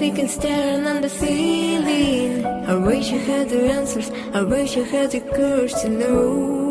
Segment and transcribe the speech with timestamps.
[0.00, 2.42] sick and staring on the ceiling.
[2.46, 6.69] I wish I had the answers, I wish I had the courage to know.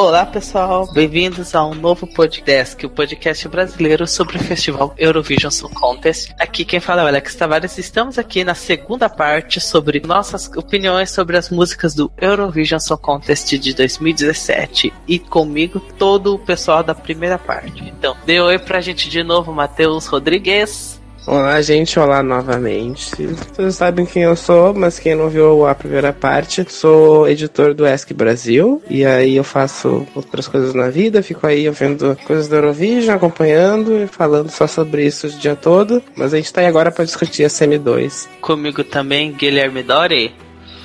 [0.00, 5.74] Olá pessoal, bem-vindos a um novo podcast, o podcast brasileiro sobre o festival Eurovision Song
[5.74, 6.34] Contest.
[6.38, 7.76] Aqui quem fala é o Alex Tavares.
[7.76, 13.58] Estamos aqui na segunda parte sobre nossas opiniões sobre as músicas do Eurovision Song Contest
[13.58, 17.84] de 2017 e comigo todo o pessoal da primeira parte.
[17.84, 20.99] Então, dê oi pra gente de novo, Matheus Rodrigues.
[21.30, 23.24] Olá, gente, olá novamente.
[23.24, 27.86] Vocês sabem quem eu sou, mas quem não viu a primeira parte, sou editor do
[27.86, 32.56] ESC Brasil, e aí eu faço outras coisas na vida, fico aí vendo coisas do
[32.56, 36.66] Eurovision, acompanhando e falando só sobre isso o dia todo, mas a gente tá aí
[36.66, 38.26] agora para discutir a CM2.
[38.40, 40.34] Comigo também, Guilherme Dori.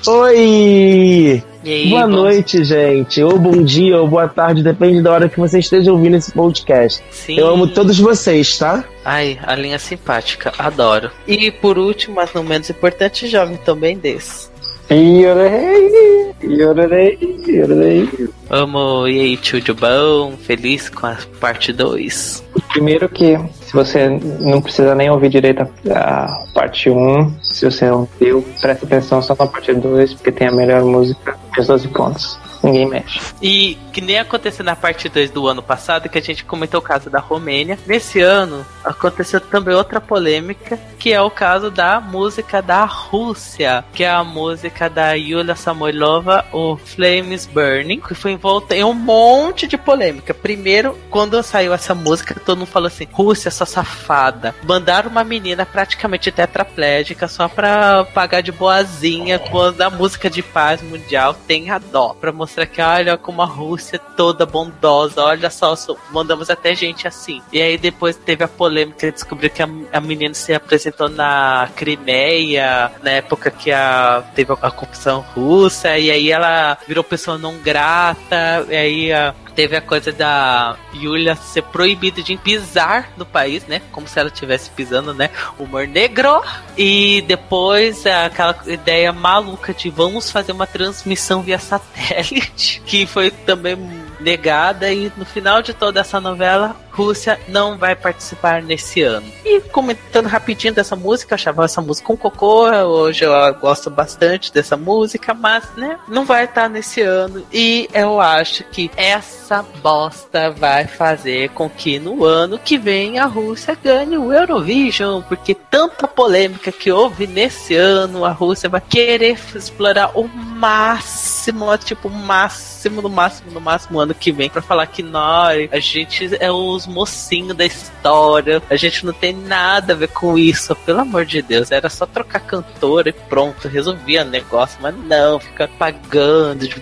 [0.06, 1.42] Oi!
[1.66, 2.08] Aí, boa bom...
[2.08, 3.20] noite, gente.
[3.22, 7.02] Ou bom dia, ou boa tarde, depende da hora que você esteja ouvindo esse podcast.
[7.10, 7.38] Sim.
[7.38, 8.84] Eu amo todos vocês, tá?
[9.04, 11.10] Ai, a linha simpática, adoro.
[11.26, 14.48] E por último, mas não menos importante, jovem também desse.
[14.88, 18.08] Yorei, yorei, yorei.
[18.48, 22.44] Amo, e aí, tio de bom, feliz com a parte 2.
[22.68, 24.08] Primeiro que, se você
[24.40, 29.34] não precisa nem ouvir direito a parte 1, se você não viu, preste atenção só
[29.36, 32.38] na parte 2, porque tem a melhor música os 12 pontos.
[32.62, 33.20] Ninguém mexe.
[33.42, 36.82] E que nem aconteceu na parte 2 do ano passado, que a gente comentou o
[36.82, 37.78] caso da Romênia.
[37.86, 44.04] Nesse ano, aconteceu também outra polêmica, que é o caso da música da Rússia, que
[44.04, 49.66] é a música da Yulia Samoilova, o Flames Burning, que foi envolta em um monte
[49.66, 50.34] de polêmica.
[50.34, 54.54] Primeiro, quando saiu essa música, todo mundo falou assim: Rússia, sua safada.
[54.62, 60.82] Mandaram uma menina praticamente tetraplégica só pra pagar de boazinha quando a música de paz
[60.82, 62.14] mundial tem a dó.
[62.20, 65.74] Pra mostrar que, olha como a Rússia é toda bondosa, olha só,
[66.10, 67.40] mandamos até gente assim.
[67.52, 72.90] E aí depois teve a polêmica, descobriu que a, a menina se apresentou na Crimeia,
[73.02, 78.66] na época que a, teve a ocupação russa, e aí ela virou pessoa não grata,
[78.68, 83.80] e aí a, teve a coisa da Yulia ser proibida de pisar no país, né?
[83.90, 85.30] Como se ela estivesse pisando, né?
[85.58, 86.42] Humor negro.
[86.76, 93.76] E depois aquela ideia maluca de vamos fazer uma transmissão via satélite, que foi também
[94.20, 99.26] negada e no final de toda essa novela, Rússia não vai participar nesse ano.
[99.44, 104.52] E comentando rapidinho dessa música, eu achava essa música um cocô, hoje eu gosto bastante
[104.52, 110.50] dessa música, mas né, não vai estar nesse ano e eu acho que essa bosta
[110.50, 116.08] vai fazer com que no ano que vem a Rússia ganhe o Eurovision, porque tanta
[116.08, 123.08] polêmica que houve nesse ano, a Rússia vai querer explorar o máximo, tipo, máximo, no
[123.08, 127.56] máximo, no máximo ano que vem para falar que nós, a gente é os mocinhos
[127.56, 131.70] da história, a gente não tem nada a ver com isso, pelo amor de Deus,
[131.70, 136.74] era só trocar cantora e pronto, resolvia o negócio, mas não, fica pagando de,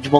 [0.00, 0.12] de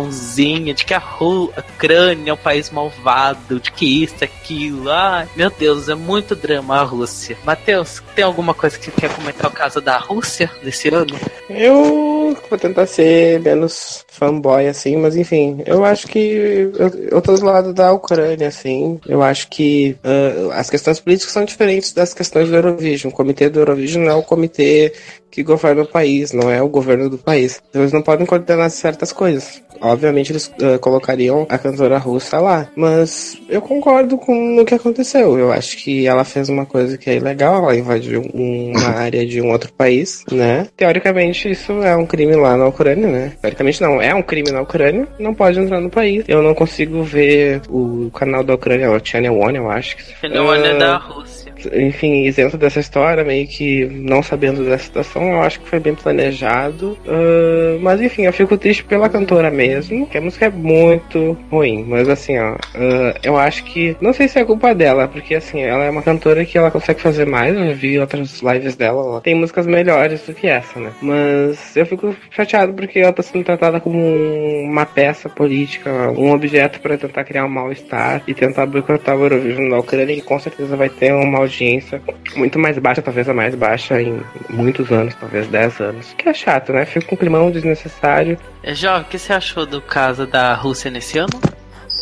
[0.75, 5.29] de que a, Ru, a Ucrânia é um país malvado, de que isso, aquilo, ai,
[5.35, 7.37] meu Deus, é muito drama a Rússia.
[7.45, 11.19] Matheus, tem alguma coisa que quer comentar o caso da Rússia desse ano?
[11.49, 17.35] Eu vou tentar ser menos fanboy, assim, mas enfim, eu acho que eu, eu tô
[17.35, 19.01] do lado da Ucrânia, assim.
[19.07, 23.13] Eu acho que uh, as questões políticas são diferentes das questões do Eurovision.
[23.13, 24.93] O comitê do Eurovision não é o comitê
[25.33, 27.61] que governa o país, não é o governo do país.
[27.71, 29.63] Então eles não podem coordenar certas coisas.
[29.81, 35.37] Obviamente eles uh, colocariam a cantora russa lá, mas eu concordo com o que aconteceu.
[35.37, 39.41] Eu acho que ela fez uma coisa que é ilegal, ela invadiu uma área de
[39.41, 40.69] um outro país, né?
[40.77, 43.33] Teoricamente isso é um crime lá na Ucrânia, né?
[43.41, 46.25] Teoricamente não, é um crime na Ucrânia, não pode entrar no país.
[46.29, 49.97] Eu não consigo ver o canal da Ucrânia, o Channel One, eu acho.
[50.21, 51.32] Channel One é da Rússia
[51.73, 55.95] enfim, isento dessa história, meio que não sabendo dessa situação, eu acho que foi bem
[55.95, 56.99] planejado.
[57.07, 61.85] Uh, mas enfim, eu fico triste pela cantora mesmo, que a música é muito ruim.
[61.87, 63.97] Mas assim, ó, uh, eu acho que.
[64.01, 67.01] Não sei se é culpa dela, porque assim, ela é uma cantora que ela consegue
[67.01, 67.55] fazer mais.
[67.57, 70.93] Eu vi outras lives dela, ela tem músicas melhores do que essa, né?
[71.01, 76.81] Mas eu fico chateado porque ela tá sendo tratada como uma peça política, um objeto
[76.81, 80.77] para tentar criar um mal-estar e tentar boicotar o Eurovision da Ucrânia, que com certeza
[80.77, 82.03] vai ter um mal audiência
[82.35, 86.15] muito mais baixa, talvez a mais baixa em muitos anos, talvez 10 anos.
[86.17, 86.87] Que é chato, né?
[86.87, 88.39] Fica com um climão desnecessário.
[88.63, 91.41] É, Jovem, o que você achou do caso da Rússia nesse ano?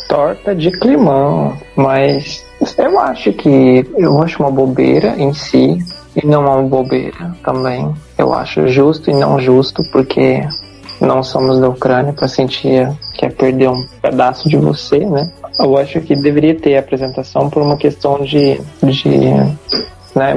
[0.07, 2.45] Torta de climão, mas
[2.77, 5.77] eu acho que eu acho uma bobeira em si
[6.15, 7.93] e não uma bobeira também.
[8.17, 10.41] Eu acho justo e não justo porque
[10.99, 15.31] não somos da Ucrânia para sentir que é perder um pedaço de você, né?
[15.63, 19.09] Eu acho que deveria ter apresentação por uma questão de, de
[20.15, 20.35] né?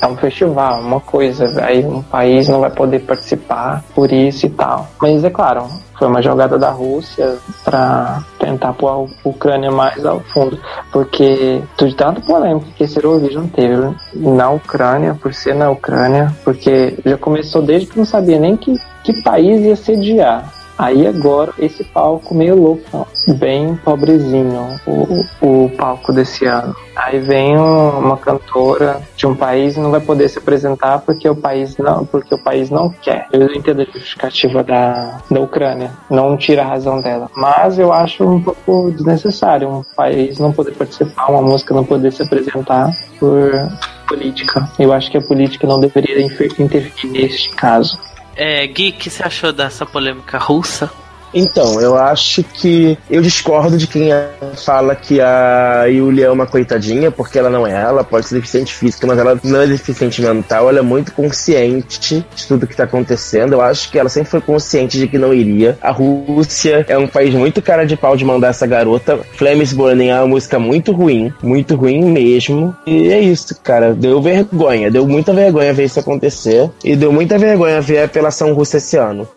[0.00, 4.50] É um festival, uma coisa, aí um país não vai poder participar por isso e
[4.50, 4.86] tal.
[5.00, 5.66] Mas é claro,
[5.98, 10.60] foi uma jogada da Rússia para tentar pôr a Ucrânia mais ao fundo,
[10.92, 13.74] porque de tanto polêmica que esse Eurovision teve
[14.14, 18.76] na Ucrânia, por ser na Ucrânia, porque já começou desde que não sabia nem que,
[19.02, 20.52] que país ia sediar.
[20.78, 23.06] Aí agora esse palco meio louco,
[23.38, 26.74] bem pobrezinho, o, o palco desse ano.
[26.94, 31.36] Aí vem uma cantora de um país e não vai poder se apresentar porque o
[31.36, 33.26] país não, porque o país não quer.
[33.32, 37.30] Eu entendo a justificativa da, da Ucrânia, não tira a razão dela.
[37.36, 42.12] Mas eu acho um pouco desnecessário um país não poder participar, uma música não poder
[42.12, 43.52] se apresentar por
[44.06, 44.68] política.
[44.78, 47.98] Eu acho que a política não deveria intervir neste caso.
[48.36, 50.92] É, Gui, o que você achou dessa polêmica russa?
[51.38, 54.08] Então, eu acho que eu discordo de quem
[54.64, 57.74] fala que a Yulia é uma coitadinha, porque ela não é.
[57.74, 60.70] Ela pode ser deficiente física, mas ela não é deficiente mental.
[60.70, 63.52] Ela é muito consciente de tudo que está acontecendo.
[63.52, 65.76] Eu acho que ela sempre foi consciente de que não iria.
[65.82, 69.20] A Rússia é um país muito cara de pau de mandar essa garota.
[69.34, 72.74] Flames Burning é uma música muito ruim, muito ruim mesmo.
[72.86, 73.92] E é isso, cara.
[73.92, 76.70] Deu vergonha, deu muita vergonha ver isso acontecer.
[76.82, 79.28] E deu muita vergonha ver a apelação russa esse ano.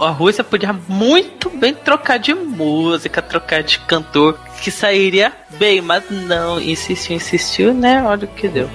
[0.00, 5.80] A Rússia podia muito muito bem trocar de música, trocar de cantor, que sairia bem,
[5.80, 8.02] mas não, insistiu, insistiu, né?
[8.04, 8.68] Olha o que deu.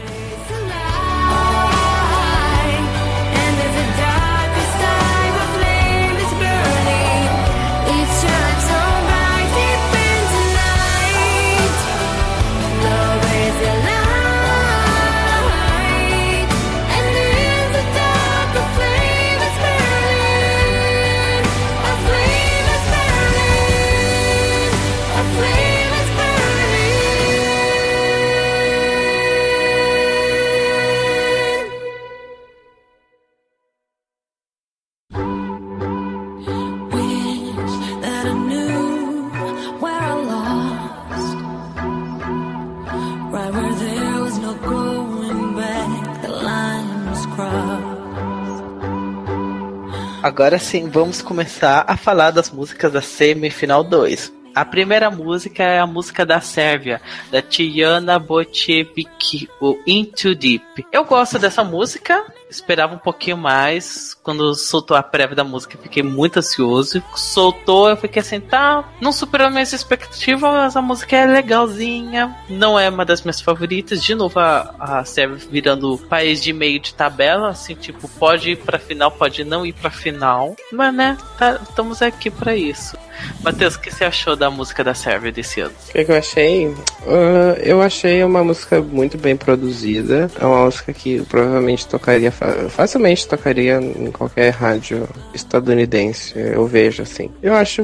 [50.38, 54.32] Agora sim, vamos começar a falar das músicas da semifinal 2.
[54.54, 57.02] A primeira música é a música da Sérvia,
[57.32, 60.86] da Tijana Bocevic, o Into Deep.
[60.92, 64.16] Eu gosto dessa música, esperava um pouquinho mais.
[64.24, 67.02] Quando soltou a prévia da música, fiquei muito ansioso.
[67.16, 72.36] Soltou, eu fiquei assim, tá, não superou minhas expectativas, a música é legalzinha.
[72.50, 74.04] Não é uma das minhas favoritas.
[74.04, 75.04] De novo, a, a
[75.50, 79.74] virando país de meio de tabela, assim, tipo, pode ir pra final, pode não ir
[79.74, 80.56] pra final.
[80.72, 82.98] Mas, né, tá, estamos aqui para isso.
[83.42, 85.74] Matheus, o que você achou da música da Sérvia desse ano?
[85.90, 86.68] O que eu achei?
[86.68, 90.30] Uh, eu achei uma música muito bem produzida.
[90.40, 92.32] É uma música que provavelmente tocaria
[92.70, 97.30] facilmente tocaria em qualquer rádio estadunidense, eu vejo assim.
[97.42, 97.84] Eu acho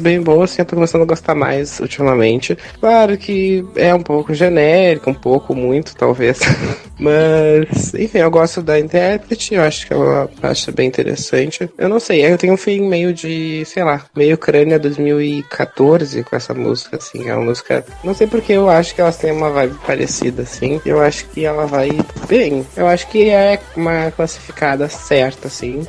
[0.00, 2.56] bem boa, assim, eu tô começando a gostar mais ultimamente.
[2.80, 6.40] Claro que é um pouco genérico, um pouco muito, talvez.
[6.98, 11.68] Mas, enfim, eu gosto da intérprete, eu acho que ela acha bem interessante.
[11.76, 16.36] Eu não sei, eu tenho um feeling meio de, sei lá, meio Crânia 2014 com
[16.36, 17.28] essa música, assim.
[17.28, 17.84] É uma música.
[18.04, 20.80] Não sei porque eu acho que elas têm uma vibe parecida, assim.
[20.86, 21.90] Eu acho que ela vai
[22.28, 22.64] bem.
[22.76, 25.86] Eu acho que é uma classificada certa, assim.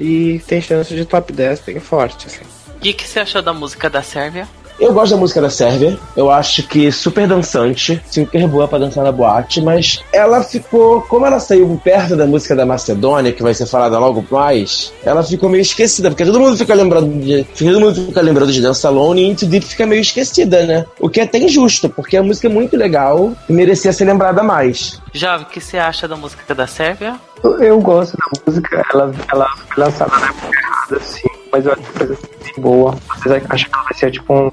[0.00, 2.44] E tem chance de top 10 bem forte, assim.
[2.76, 4.48] O que, que você achou da música da Sérvia?
[4.78, 5.98] Eu gosto da música da Sérvia.
[6.16, 11.26] Eu acho que super dançante, super boa para dançar na boate, mas ela ficou, como
[11.26, 15.48] ela saiu perto da música da Macedônia, que vai ser falada logo mais, ela ficou
[15.48, 19.22] meio esquecida, porque todo mundo fica lembrando de, todo mundo fica lembrando de Dance Alone
[19.22, 20.84] e Into Deep fica meio esquecida, né?
[21.00, 24.42] O que é até injusto, porque a música é muito legal e merecia ser lembrada
[24.42, 25.00] mais.
[25.12, 27.16] Jovem, o que você acha da música da Sérvia?
[27.42, 31.72] Eu, eu gosto da música, ela, ela foi lançada na época errada, sim mas eu
[31.72, 32.18] acho que coisa
[32.58, 32.94] boa.
[33.16, 34.50] Vocês acham que vai ser tipo um,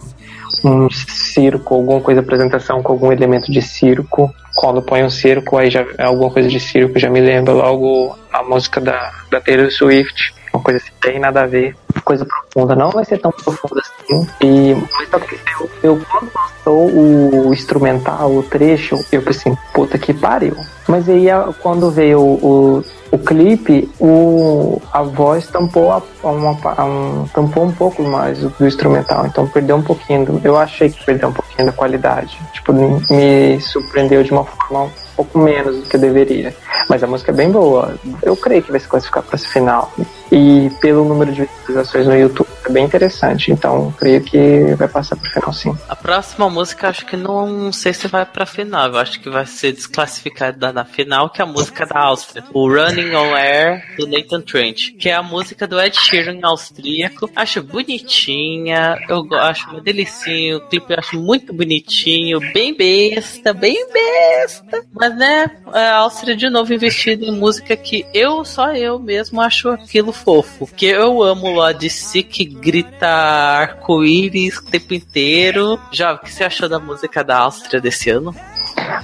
[0.64, 4.34] um circo, alguma coisa, apresentação com algum elemento de circo.
[4.56, 8.18] Quando põe um circo, aí já é alguma coisa de circo, já me lembra logo
[8.32, 10.34] a música da, da Taylor Swift.
[10.54, 12.76] Uma coisa assim, tem nada a ver, coisa profunda.
[12.76, 14.28] Não vai ser tão profunda assim.
[14.42, 19.62] E, mas só que eu, eu quando lançou o instrumental, o trecho, eu pensei, assim,
[19.74, 20.56] puta que pariu.
[20.88, 21.26] Mas aí
[21.62, 28.02] quando veio o o clipe, o, a voz tampou, a, uma, um, tampou um pouco
[28.02, 30.26] mais do instrumental, então perdeu um pouquinho.
[30.26, 32.36] Do, eu achei que perdeu um pouquinho da qualidade.
[32.54, 36.56] Tipo, me surpreendeu de uma forma um pouco menos do que deveria.
[36.90, 37.94] Mas a música é bem boa.
[38.24, 39.94] Eu creio que vai se classificar para esse final.
[40.34, 43.52] E pelo número de visualizações no YouTube, é bem interessante.
[43.52, 45.78] Então, creio que vai passar pro final sim.
[45.88, 48.88] A próxima música, acho que não, sei se vai pra final.
[48.88, 52.44] Eu acho que vai ser desclassificada na final, que é a música da Áustria.
[52.52, 54.96] O Running on Air, do Nathan Trent.
[54.98, 57.30] Que é a música do Ed Sheeran austríaco.
[57.36, 58.98] Acho bonitinha.
[59.08, 60.58] Eu acho uma delicinha.
[60.58, 62.40] O clipe eu acho muito bonitinho.
[62.54, 64.84] Bem besta, bem besta.
[64.92, 69.70] Mas, né, a Áustria de novo investido em música que eu, só eu mesmo, acho
[69.70, 70.68] aquilo fofo.
[70.76, 75.80] Que eu amo o Odyssey que grita arco-íris o tempo inteiro.
[75.92, 78.34] Já, o que você achou da música da Áustria desse ano?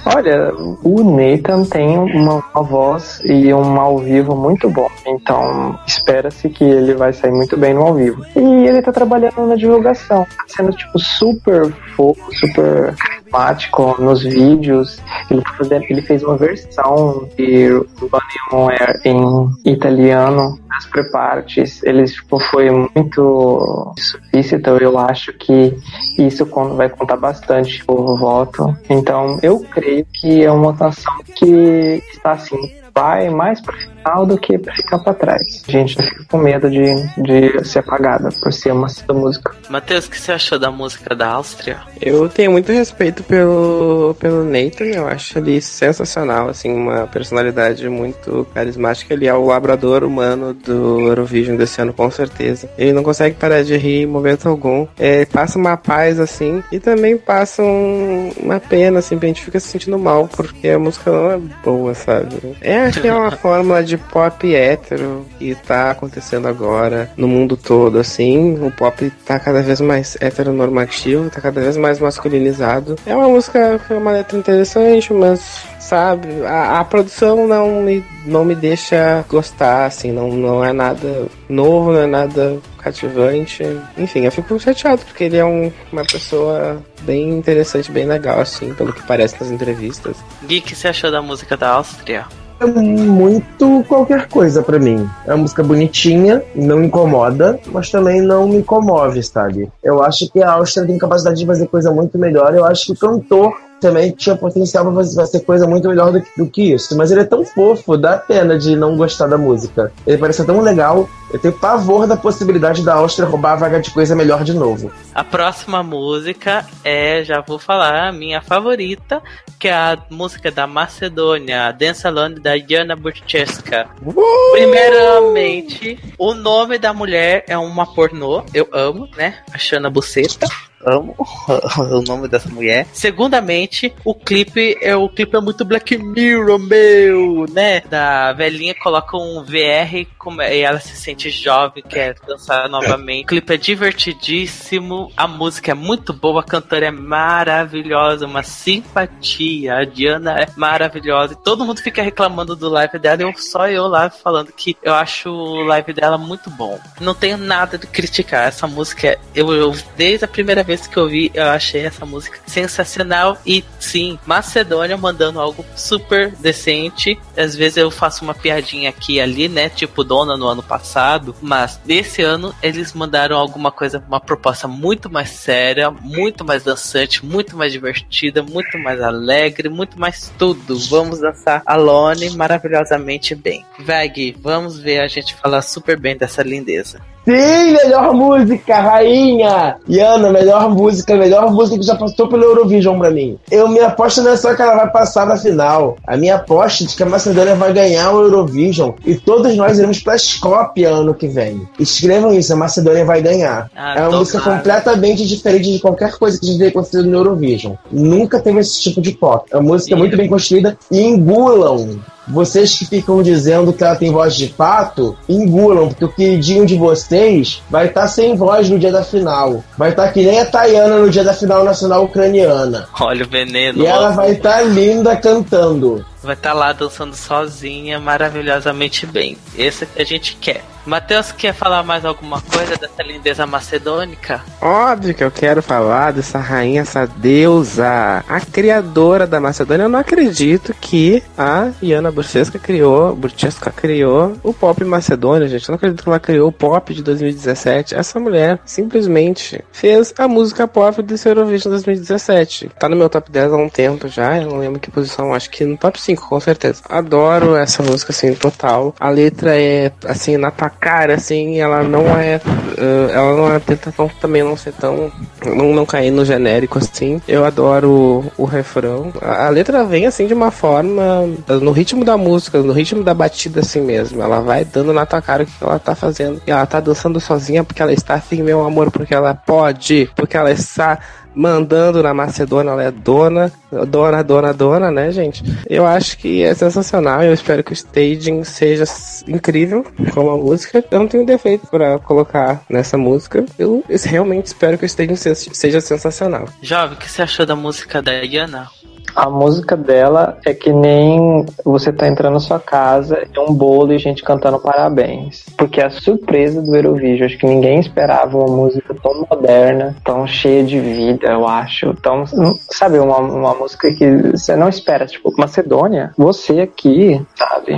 [0.04, 4.88] Olha, o Nathan tem uma, uma, voz e um ao vivo muito bom.
[5.06, 8.24] Então, espera-se que ele vai sair muito bem no ao vivo.
[8.36, 15.00] E ele tá trabalhando na divulgação, tá sendo tipo super fofo, super carismático nos vídeos.
[15.30, 15.42] Ele,
[15.88, 21.82] ele fez uma versão de Running on Air em italiano nas prepartes.
[21.82, 24.70] Ele tipo, foi muito explícito.
[24.70, 25.76] Eu acho que
[26.18, 26.46] isso
[26.76, 28.74] vai contar bastante o voto.
[28.88, 34.38] Então, eu creio que é uma canção que está assim vai mais para final do
[34.38, 35.62] que para ficar para trás.
[35.68, 36.84] A gente não fica com medo de,
[37.22, 39.54] de ser apagada por ser uma música.
[39.68, 41.78] Matheus, o que você achou da música da Áustria?
[42.00, 48.46] Eu tenho muito respeito pelo, pelo Nathan, eu acho ele sensacional, assim, uma personalidade muito
[48.54, 49.14] carismática.
[49.14, 52.70] Ele é o labrador humano do Eurovision desse ano, com certeza.
[52.78, 54.86] Ele não consegue parar de rir em momento algum.
[54.98, 59.60] É, passa uma paz, assim, e também passa um, uma pena, assim, a gente fica
[59.60, 62.56] se sentindo mal, porque a música não é boa, sabe?
[62.60, 67.56] É, acho que é uma fórmula de pop hétero que tá acontecendo agora no mundo
[67.56, 68.58] todo, assim.
[68.64, 72.96] O pop tá cada vez mais heteronormativo, tá cada vez mais masculinizado.
[73.06, 76.28] É uma música, é uma letra interessante, mas sabe?
[76.46, 81.92] A, a, produção não me, não me deixa gostar, assim, não, não é nada novo,
[81.92, 83.64] não é nada cativante.
[83.98, 88.72] Enfim, eu fico chateado porque ele é um, uma pessoa bem interessante, bem legal, assim,
[88.74, 90.16] pelo que parece nas entrevistas.
[90.46, 92.26] Gui, o que você achou da música da Áustria?
[92.60, 95.08] É muito qualquer coisa para mim.
[95.26, 99.70] É uma música bonitinha, não incomoda, mas também não me comove, sabe?
[99.82, 102.54] Eu acho que a Áustria tem capacidade de fazer coisa muito melhor.
[102.54, 106.30] Eu acho que o cantor também tinha potencial para fazer coisa muito melhor do que,
[106.36, 106.96] do que, isso.
[106.96, 109.92] Mas ele é tão fofo, dá pena de não gostar da música.
[110.06, 111.08] Ele parece tão legal.
[111.32, 114.90] Eu tenho pavor da possibilidade da Áustria roubar a vaga de coisa melhor de novo.
[115.14, 119.22] A próxima música é, já vou falar, a minha favorita,
[119.58, 123.88] que é a música da Macedônia, Dance Alone da Jana Burcheska.
[124.04, 124.52] Uh!
[124.52, 129.38] Primeiramente, o nome da mulher é uma pornô, eu amo, né?
[129.52, 130.48] A Shana Buceta
[130.84, 131.16] amo
[131.78, 132.86] o nome dessa mulher.
[132.92, 137.80] Segundamente, o clipe é o clipe é muito Black Mirror, meu, né?
[137.80, 140.06] Da velhinha coloca um VR
[140.50, 143.24] e ela se sente jovem, quer dançar novamente.
[143.24, 149.76] O clipe é divertidíssimo, a música é muito boa, a cantora é maravilhosa, uma simpatia.
[149.76, 153.86] A Diana é maravilhosa e todo mundo fica reclamando do live dela e só eu
[153.86, 156.78] lá falando que eu acho o live dela muito bom.
[157.00, 159.18] Não tenho nada de criticar essa música.
[159.34, 163.38] Eu, eu desde a primeira vez que eu vi, eu achei essa música sensacional.
[163.46, 167.18] E sim, Macedônia mandando algo super decente.
[167.36, 169.68] Às vezes eu faço uma piadinha aqui e ali, né?
[169.68, 171.34] Tipo Dona no ano passado.
[171.40, 177.24] Mas desse ano eles mandaram alguma coisa, uma proposta muito mais séria, muito mais dançante,
[177.24, 180.78] muito mais divertida, muito mais alegre, muito mais tudo.
[180.78, 183.64] Vamos dançar Alone maravilhosamente bem.
[183.78, 187.00] Veg, vamos ver a gente falar super bem dessa lindeza.
[187.24, 189.76] Sim, melhor música, rainha!
[189.86, 193.38] Iana, melhor música, melhor música que já passou pelo Eurovision pra mim.
[193.50, 195.96] Eu, minha aposta não é só que ela vai passar na final.
[196.06, 199.78] A minha aposta é de que a Macedônia vai ganhar o Eurovision e todos nós
[199.78, 201.68] iremos pra Skopje ano que vem.
[201.78, 203.70] Escrevam isso, a Macedônia vai ganhar.
[203.76, 207.18] Ah, é uma música completamente diferente de qualquer coisa que a gente vê acontecendo no
[207.18, 207.74] Eurovision.
[207.92, 209.46] Nunca teve esse tipo de pop.
[209.52, 210.00] É uma música Sim.
[210.00, 212.00] muito bem construída e engulam
[212.30, 216.76] vocês que ficam dizendo que ela tem voz de pato, engulam, porque o queridinho de
[216.76, 219.62] vocês vai estar tá sem voz no dia da final.
[219.76, 222.88] Vai estar tá que nem a Tayana no dia da final nacional ucraniana.
[223.00, 223.82] Olha o veneno.
[223.82, 226.04] E ela vai estar tá linda cantando.
[226.22, 229.36] Vai estar tá lá dançando sozinha, maravilhosamente bem.
[229.56, 230.62] Esse que a gente quer.
[230.90, 234.42] Matheus, quer falar mais alguma coisa dessa lindeza macedônica?
[234.60, 239.84] Óbvio que eu quero falar dessa rainha, essa deusa, a criadora da Macedônia.
[239.84, 245.68] Eu não acredito que a Iana Burchesca criou, Burchesca criou o pop macedônia, gente.
[245.68, 247.94] Eu não acredito que ela criou o pop de 2017.
[247.94, 252.68] Essa mulher simplesmente fez a música pop do Eurovision 2017.
[252.76, 255.50] Tá no meu top 10 há um tempo já, eu não lembro que posição, acho
[255.50, 256.82] que no top 5, com certeza.
[256.88, 258.92] Adoro essa música, assim, total.
[258.98, 262.36] A letra é, assim, na cara, assim, ela não é.
[262.36, 265.12] Uh, ela não é tenta também não ser tão.
[265.44, 267.20] Não, não cair no genérico assim.
[267.28, 269.12] Eu adoro o, o refrão.
[269.20, 271.28] A, a, letra vem assim de uma forma.
[271.60, 274.22] No ritmo da música, no ritmo da batida assim mesmo.
[274.22, 276.40] Ela vai dando na tua cara o que ela tá fazendo.
[276.46, 280.36] E ela tá dançando sozinha porque ela está assim, meu amor, porque ela pode, porque
[280.36, 280.98] ela está
[281.34, 283.52] mandando na Macedônia, ela é dona,
[283.88, 285.42] dona, dona, dona, né, gente?
[285.68, 287.22] Eu acho que é sensacional.
[287.22, 288.84] Eu espero que o staging seja
[289.26, 290.84] incrível como a música.
[290.90, 293.44] Eu não tenho defeito para colocar nessa música.
[293.58, 296.48] Eu realmente espero que o staging seja sensacional.
[296.62, 298.68] Jovem, o que você achou da música da Yana?
[299.14, 303.92] A música dela é que nem você tá entrando na sua casa e um bolo
[303.92, 305.44] e gente cantando parabéns.
[305.56, 310.26] Porque é a surpresa do Eurovision, acho que ninguém esperava uma música tão moderna, tão
[310.26, 311.92] cheia de vida, eu acho.
[311.94, 312.24] Tão,
[312.70, 317.76] sabe, uma, uma música que você não espera, tipo, Macedônia, você aqui, sabe?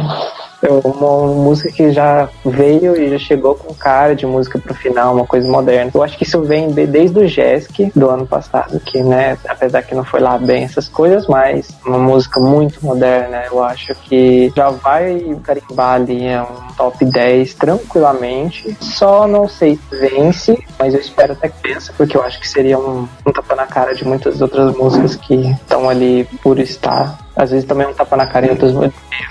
[0.62, 5.14] É uma música que já veio e já chegou com cara de música pro final,
[5.14, 5.90] uma coisa moderna.
[5.92, 9.94] Eu acho que isso vem desde o Jesk do ano passado, que, né, apesar que
[9.94, 13.42] não foi lá bem essas coisas, mas uma música muito moderna.
[13.50, 18.76] Eu acho que já vai carimbar ali é um top 10 tranquilamente.
[18.80, 22.48] Só não sei se vence, mas eu espero até que vença, porque eu acho que
[22.48, 27.18] seria um, um tapa na cara de muitas outras músicas que estão ali por estar
[27.36, 28.72] às vezes também um tapa na cara em outros,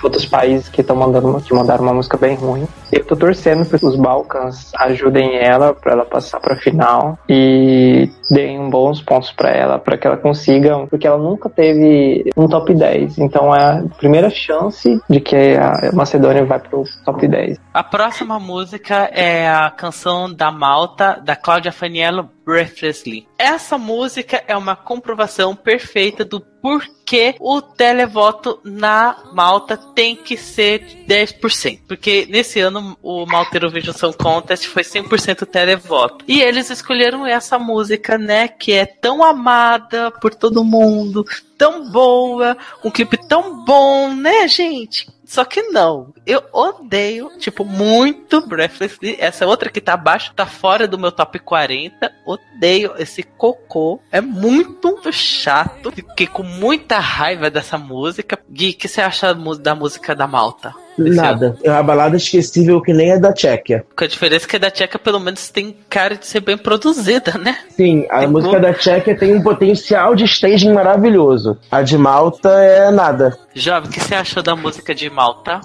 [0.02, 2.66] outros países que estão mandando que mandaram uma música bem ruim.
[2.90, 8.70] Eu tô torcendo para os Balcãs ajudem ela para ela passar para final e deem
[8.70, 13.18] bons pontos para ela, para que ela consiga, porque ela nunca teve um top 10.
[13.18, 17.58] Então é a primeira chance de que a Macedônia vai pro top 10.
[17.74, 23.26] A próxima música é a canção da Malta, da Cláudia Faniello, Breathlessly.
[23.38, 31.04] Essa música é uma comprovação perfeita do porquê o televoto na Malta tem que ser
[31.08, 31.80] 10%.
[31.88, 36.24] Porque nesse ano o Malta Eurovision Song Contest foi 100% televoto.
[36.28, 41.24] E eles escolheram essa música, né, que é tão amada por todo mundo,
[41.58, 45.08] tão boa, um clipe tão bom, né, gente?
[45.32, 46.12] Só que não.
[46.26, 49.16] Eu odeio, tipo, muito Breathlessly.
[49.18, 52.12] Essa outra que tá abaixo, tá fora do meu top 40.
[52.26, 53.98] Odeio esse cocô.
[54.10, 55.90] É muito chato.
[55.90, 58.38] Fiquei com muita raiva dessa música.
[58.50, 60.74] Gui, o que você acha da música da Malta?
[60.98, 61.56] Nada.
[61.62, 63.84] É uma balada esquecível que nem é da Tchequia.
[63.96, 66.56] Com a diferença é que a da Tchequia pelo menos tem cara de ser bem
[66.56, 67.58] produzida, né?
[67.70, 71.58] Sim, a tem música da Tchequia tem um potencial de staging maravilhoso.
[71.70, 73.38] A de Malta é nada.
[73.54, 75.60] Jovem, o que você achou da música de Malta?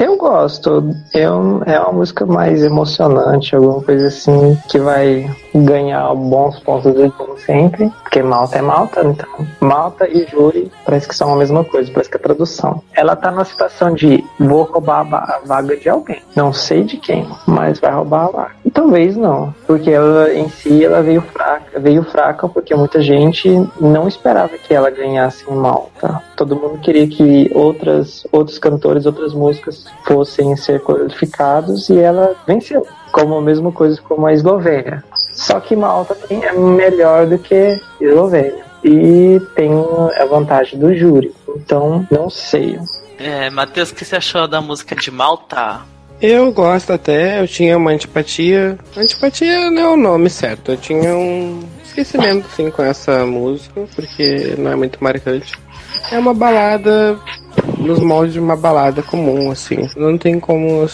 [0.00, 0.94] Eu gosto.
[1.12, 7.10] Eu, é uma música mais emocionante, alguma coisa assim, que vai ganhar bons pontos de
[7.10, 7.90] como sempre.
[8.02, 9.46] Porque Malta é Malta, então.
[9.60, 12.80] Malta e Júri parece que são a mesma coisa, parece que é tradução.
[12.94, 16.22] Ela tá numa situação de vou roubar a vaga de alguém.
[16.36, 18.50] Não sei de quem, mas vai roubar a vaga.
[18.72, 19.52] Talvez não.
[19.66, 21.67] Porque ela em si ela veio fraca.
[21.78, 23.48] Veio fraca porque muita gente
[23.80, 26.22] não esperava que ela ganhasse em Malta.
[26.36, 32.86] Todo mundo queria que outras, outros cantores, outras músicas fossem ser qualificados e ela venceu.
[33.12, 35.02] Como a mesma coisa como a Eslovênia.
[35.32, 38.64] Só que Malta é melhor do que Eslovênia.
[38.84, 39.70] E tem
[40.20, 41.34] a vantagem do júri.
[41.48, 42.78] Então, não sei.
[43.18, 45.80] É, Matheus, o que você achou da música de Malta?
[46.20, 48.76] Eu gosto até, eu tinha uma antipatia.
[49.18, 50.70] Antipatia não é o nome certo.
[50.70, 55.52] Eu tinha um esquecimento, sim, com essa música, porque não é muito marcante.
[56.10, 57.18] É uma balada
[57.78, 59.88] nos moldes de uma balada comum, assim.
[59.96, 60.88] Não tem como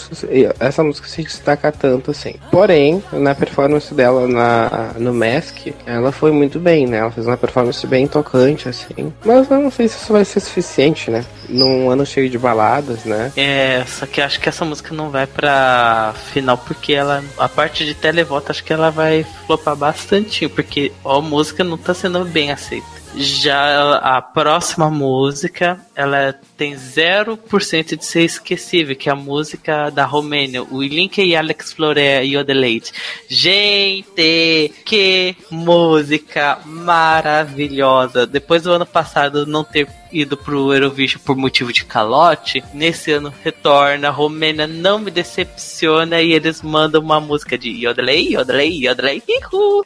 [0.59, 2.35] essa música se destacar tanto, assim.
[2.51, 6.97] Porém, na performance dela na, no Mask, ela foi muito bem, né?
[6.97, 9.13] Ela fez uma performance bem tocante, assim.
[9.23, 11.25] Mas eu não sei se isso vai ser suficiente, né?
[11.49, 13.31] Num ano cheio de baladas, né?
[13.35, 17.85] É, só que acho que essa música não vai pra final, porque ela, a parte
[17.85, 22.51] de televoto, acho que ela vai flopar bastante, porque a música não tá sendo bem
[22.51, 23.04] aceita.
[23.17, 30.05] Já a próxima música, ela tem 0% de ser esquecível, que é a música da
[30.05, 32.91] Romênia, o Link e Alex Floré e Odeleite.
[33.29, 38.27] Gente, que música maravilhosa!
[38.27, 43.33] Depois do ano passado não ter ido pro Eurovision por motivo de calote, nesse ano
[43.43, 49.23] retorna, a Romênia não me decepciona e eles mandam uma música de Yodelei, Yodelei, Yodelei,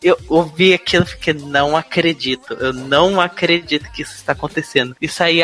[0.04, 4.96] Eu ouvi aquilo e fiquei, não acredito, eu não acredito que isso está acontecendo.
[5.02, 5.42] E saí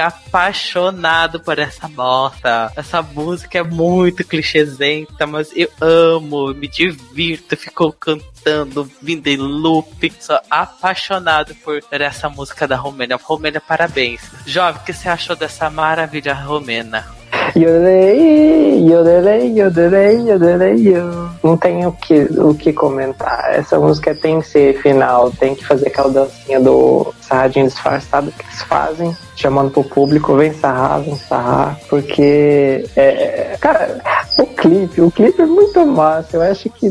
[0.56, 2.72] apaixonado por essa bosta.
[2.78, 10.14] Essa música é muito clichêzenta, mas eu amo, me divirto, ficou cantando, vindo em loop.
[10.18, 13.20] Sou apaixonado por essa música da Romênia.
[13.22, 14.22] Romênia, parabéns.
[14.46, 17.06] Jovem, o que você achou dessa maravilha romena?
[17.54, 21.30] Yodelei, yodelei, yodelei, yodelei, yo.
[21.44, 23.54] Não tem o que, o que comentar.
[23.54, 28.44] Essa música tem que ser final, tem que fazer aquela dancinha do sarradinho disfarçado que
[28.44, 34.00] eles fazem, chamando pro público, vem sarrar, vem sarrar, porque, é, cara,
[34.40, 36.90] o clipe, o clipe é muito massa, eu acho que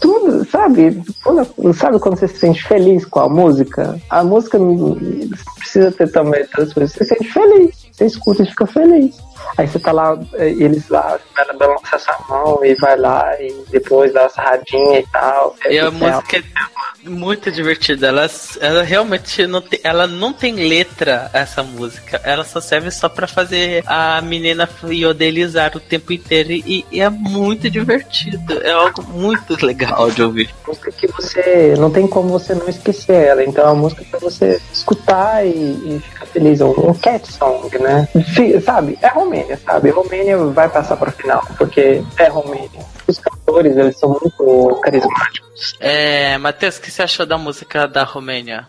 [0.00, 3.98] tudo, sabe, quando, sabe quando você se sente feliz com a música?
[4.10, 4.58] A música
[5.58, 9.31] precisa ter também outras coisas, você se sente feliz, você escuta e fica feliz.
[9.56, 14.12] Aí você tá lá, eles lá, ela balança essa mão e vai lá e depois
[14.12, 15.56] dá uma sarradinha e tal.
[15.68, 18.08] E a música é muito divertida.
[18.08, 18.28] Ela,
[18.60, 22.20] ela realmente não tem, ela não tem letra, essa música.
[22.24, 26.52] Ela só serve só pra fazer a menina iodelizar o tempo inteiro.
[26.52, 28.62] E, e é muito divertido.
[28.62, 30.54] É algo muito legal de ouvir.
[30.66, 31.74] Música que você.
[31.78, 33.44] Não tem como você não esquecer ela.
[33.44, 36.60] Então é uma música pra você escutar e, e ficar feliz.
[36.60, 38.08] Um cat song, né?
[38.64, 38.98] Sabe?
[39.02, 39.90] É Romênia, sabe?
[39.90, 42.84] Romênia vai passar pra final, porque é Romênia.
[43.08, 45.74] Os cantores, eles são muito carismáticos.
[45.80, 48.66] É, Matheus, o que você achou da música da Romênia?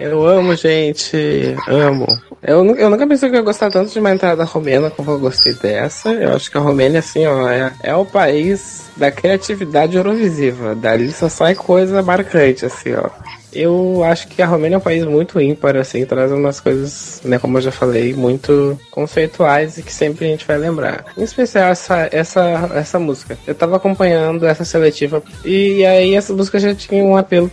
[0.00, 1.56] Eu amo, gente.
[1.68, 2.06] Amo.
[2.42, 5.18] Eu, eu nunca pensei que eu ia gostar tanto de uma entrada romena como eu
[5.18, 6.10] gostei dessa.
[6.10, 10.74] Eu acho que a Romênia, assim, ó, é, é o país da criatividade eurovisiva.
[10.74, 13.08] Dali só sai coisa marcante, assim, ó.
[13.54, 17.38] Eu acho que a Romênia é um país muito ímpar, assim, traz umas coisas, né,
[17.38, 21.04] como eu já falei, muito conceituais e que sempre a gente vai lembrar.
[21.16, 23.38] Em especial essa, essa, essa música.
[23.46, 27.50] Eu tava acompanhando essa seletiva e aí essa música já tinha um apelo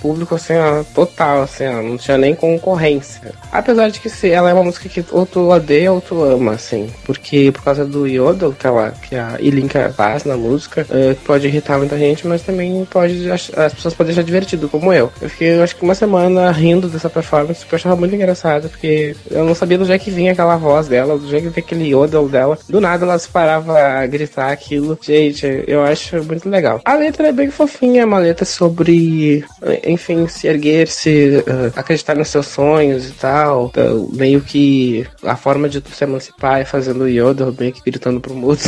[0.00, 3.32] público, assim, ó, total, assim, ó, não tinha nem concorrência.
[3.52, 6.52] Apesar de que se ela é uma música que ou tu odeia ou tu ama,
[6.52, 11.14] assim, porque por causa do Yodel que, ela, que a Ilinka faz na música, uh,
[11.24, 15.12] pode irritar muita gente, mas também pode, as pessoas podem achar divertido, como eu.
[15.20, 19.14] Eu fiquei, acho que uma semana rindo dessa performance, porque eu achava muito engraçado, porque
[19.30, 21.88] eu não sabia do jeito que vinha aquela voz dela, do jeito que vinha aquele
[21.90, 22.58] yodel dela.
[22.68, 24.98] Do nada ela se parava a gritar aquilo.
[25.02, 26.80] Gente, eu acho muito legal.
[26.84, 29.44] A letra é bem fofinha, é uma letra sobre,
[29.84, 33.66] enfim, se erguer, se uh, acreditar nos seus sonhos e tal.
[33.66, 38.34] Então, meio que a forma de se emancipar é fazendo yodel, meio que gritando pro
[38.34, 38.60] mundo.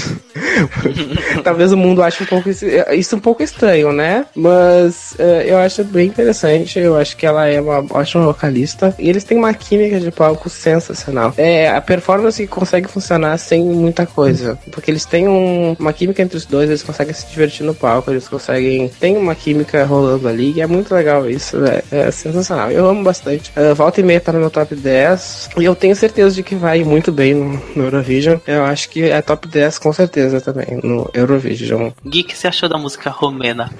[1.44, 4.26] Talvez o mundo ache um pouco isso, isso um pouco estranho, né?
[4.34, 8.94] Mas uh, eu acho bem interessante eu acho que ela é uma ótima vocalista.
[8.98, 11.34] E eles têm uma química de palco sensacional.
[11.36, 14.58] É a performance que consegue funcionar sem muita coisa.
[14.70, 18.10] Porque eles têm um, uma química entre os dois, eles conseguem se divertir no palco,
[18.10, 18.88] eles conseguem.
[19.00, 21.56] Tem uma química rolando ali e é muito legal isso.
[21.64, 22.70] É, é sensacional.
[22.70, 23.52] Eu amo bastante.
[23.56, 25.50] Uh, volta e meia tá no meu top 10.
[25.58, 28.38] E eu tenho certeza de que vai muito bem no, no Eurovision.
[28.46, 31.90] Eu acho que é top 10 com certeza também no Eurovision.
[32.04, 33.70] Gui, o que você achou da música romena?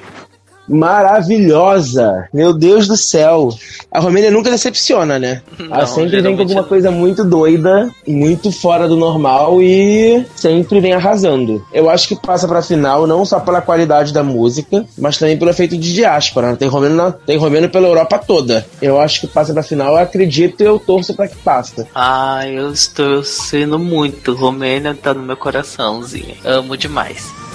[0.69, 2.29] Maravilhosa.
[2.33, 3.49] Meu Deus do céu.
[3.91, 5.43] A Romênia nunca decepciona, né?
[5.59, 10.81] Não, Ela sempre vem com alguma coisa muito doida, muito fora do normal e sempre
[10.81, 11.65] vem arrasando.
[11.73, 15.51] Eu acho que passa pra final não só pela qualidade da música, mas também pelo
[15.51, 16.57] efeito de diáspora.
[16.57, 18.67] Tem romeno, tem romeno pela Europa toda.
[18.81, 21.87] Eu acho que passa pra final, eu acredito e eu torço pra que passa.
[21.95, 24.35] Ah, eu estou sendo muito.
[24.35, 26.35] Romênia tá no meu coraçãozinho.
[26.45, 27.46] Amo demais.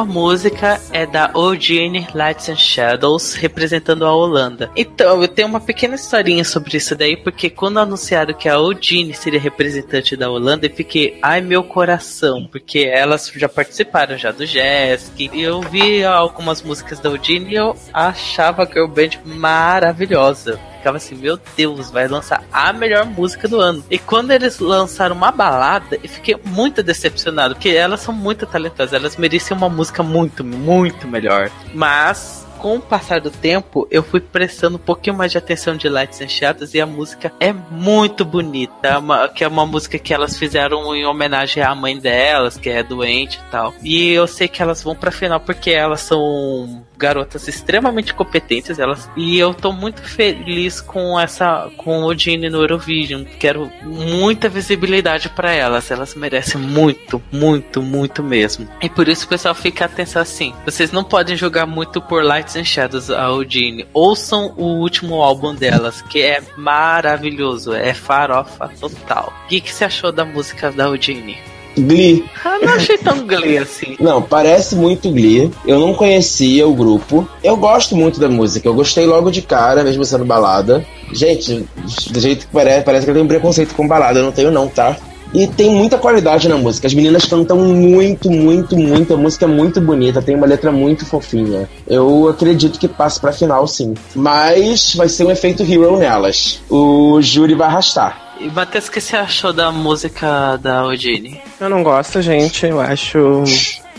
[0.00, 4.70] Próxima música é da Eugene Lights and Shadows, representando a Holanda.
[4.76, 9.14] Então, eu tenho uma pequena historinha sobre isso daí, porque quando anunciaram que a Eugene
[9.14, 14.44] seria representante da Holanda, eu fiquei, ai meu coração, porque elas já participaram já do
[14.44, 15.30] Jesk.
[15.32, 20.96] E eu vi algumas músicas da Eugene e eu achava a Girl Band maravilhosa ficava
[20.96, 23.84] assim, meu Deus, vai lançar a melhor música do ano.
[23.90, 28.94] E quando eles lançaram uma balada, eu fiquei muito decepcionado, porque elas são muito talentosas,
[28.94, 31.50] elas mereciam uma música muito, muito melhor.
[31.74, 35.88] Mas com o passar do tempo, eu fui prestando um pouquinho mais de atenção de
[35.88, 38.72] Lights and Shadows e a música é muito bonita.
[38.82, 42.68] É uma, que é uma música que elas fizeram em homenagem à mãe delas, que
[42.68, 43.74] é doente e tal.
[43.82, 49.08] E eu sei que elas vão pra final porque elas são garotas extremamente competentes, elas
[49.16, 53.24] e eu tô muito feliz com essa com o Gene no Eurovision.
[53.38, 58.68] Quero muita visibilidade para elas, elas merecem muito, muito, muito mesmo.
[58.82, 60.52] E por isso o pessoal fica atenção assim.
[60.66, 63.86] Vocês não podem jogar muito por Lights and Shadows a Odine.
[63.92, 69.32] Ouçam o último álbum delas, que é maravilhoso, é farofa total.
[69.44, 71.38] O que, que você achou da música da Odine?
[71.76, 72.24] Glee.
[72.44, 73.96] Ah, não achei tão Glee assim.
[74.00, 75.50] Não, parece muito Glee.
[75.64, 77.28] Eu não conhecia o grupo.
[77.42, 78.68] Eu gosto muito da música.
[78.68, 80.84] Eu gostei logo de cara, mesmo sendo balada.
[81.12, 81.64] Gente,
[82.10, 84.18] do jeito que parece, parece que eu tenho um preconceito com balada.
[84.18, 84.96] Eu não tenho, não, tá?
[85.32, 86.86] E tem muita qualidade na música.
[86.86, 89.14] As meninas cantam muito, muito, muito.
[89.14, 91.68] A música é muito bonita, tem uma letra muito fofinha.
[91.86, 93.94] Eu acredito que passe pra final, sim.
[94.14, 96.60] Mas vai ser um efeito hero nelas.
[96.68, 98.30] O júri vai arrastar.
[98.40, 101.40] E Matheus, o que você achou da música da Odine?
[101.60, 102.64] Eu não gosto, gente.
[102.64, 103.44] Eu acho.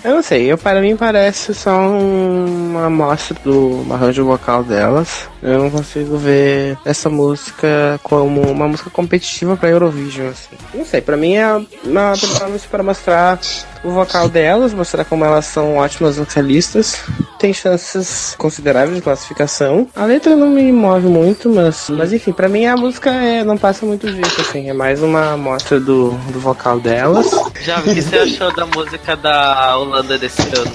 [0.04, 5.30] Eu não sei, eu, para mim parece só uma amostra do arranjo vocal delas.
[5.44, 10.56] Eu não consigo ver essa música como uma música competitiva para Eurovision, assim.
[10.74, 11.48] Não sei, para mim é
[11.84, 13.40] uma performance para mostrar
[13.84, 17.04] o vocal delas, mostrar como elas são ótimas vocalistas.
[17.40, 19.88] Tem chances consideráveis de classificação.
[19.96, 23.58] A letra não me move muito, mas, mas enfim, para mim a música é, não
[23.58, 24.70] passa muito disso, assim.
[24.70, 27.32] É mais uma amostra do, do vocal delas.
[27.62, 30.72] Já o que você achou da música da Holanda desse ano?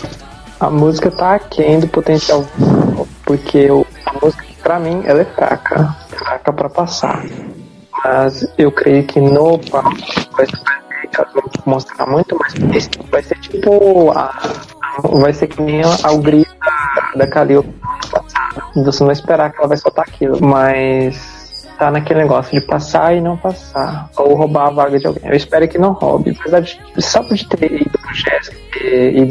[0.58, 2.44] A música tá aquém do potencial,
[3.24, 5.94] porque o- a música, pra mim, ela é fraca.
[6.08, 7.24] Fraca pra passar.
[8.04, 9.94] Mas eu creio que no palco
[10.36, 10.46] vai
[11.32, 12.54] vão mostrar muito mais.
[13.10, 14.10] Vai ser tipo.
[14.12, 14.30] A,
[15.20, 16.46] vai ser que nem a Hungria
[17.14, 17.64] da, Kalil.
[18.74, 20.40] Você não vai esperar que ela vai soltar aquilo.
[20.40, 24.10] Mas tá naquele negócio de passar e não passar.
[24.16, 25.28] Ou roubar a vaga de alguém.
[25.28, 26.36] Eu espero que não roube.
[26.40, 29.26] Apesar de só por ter ido pro Jéssica, ter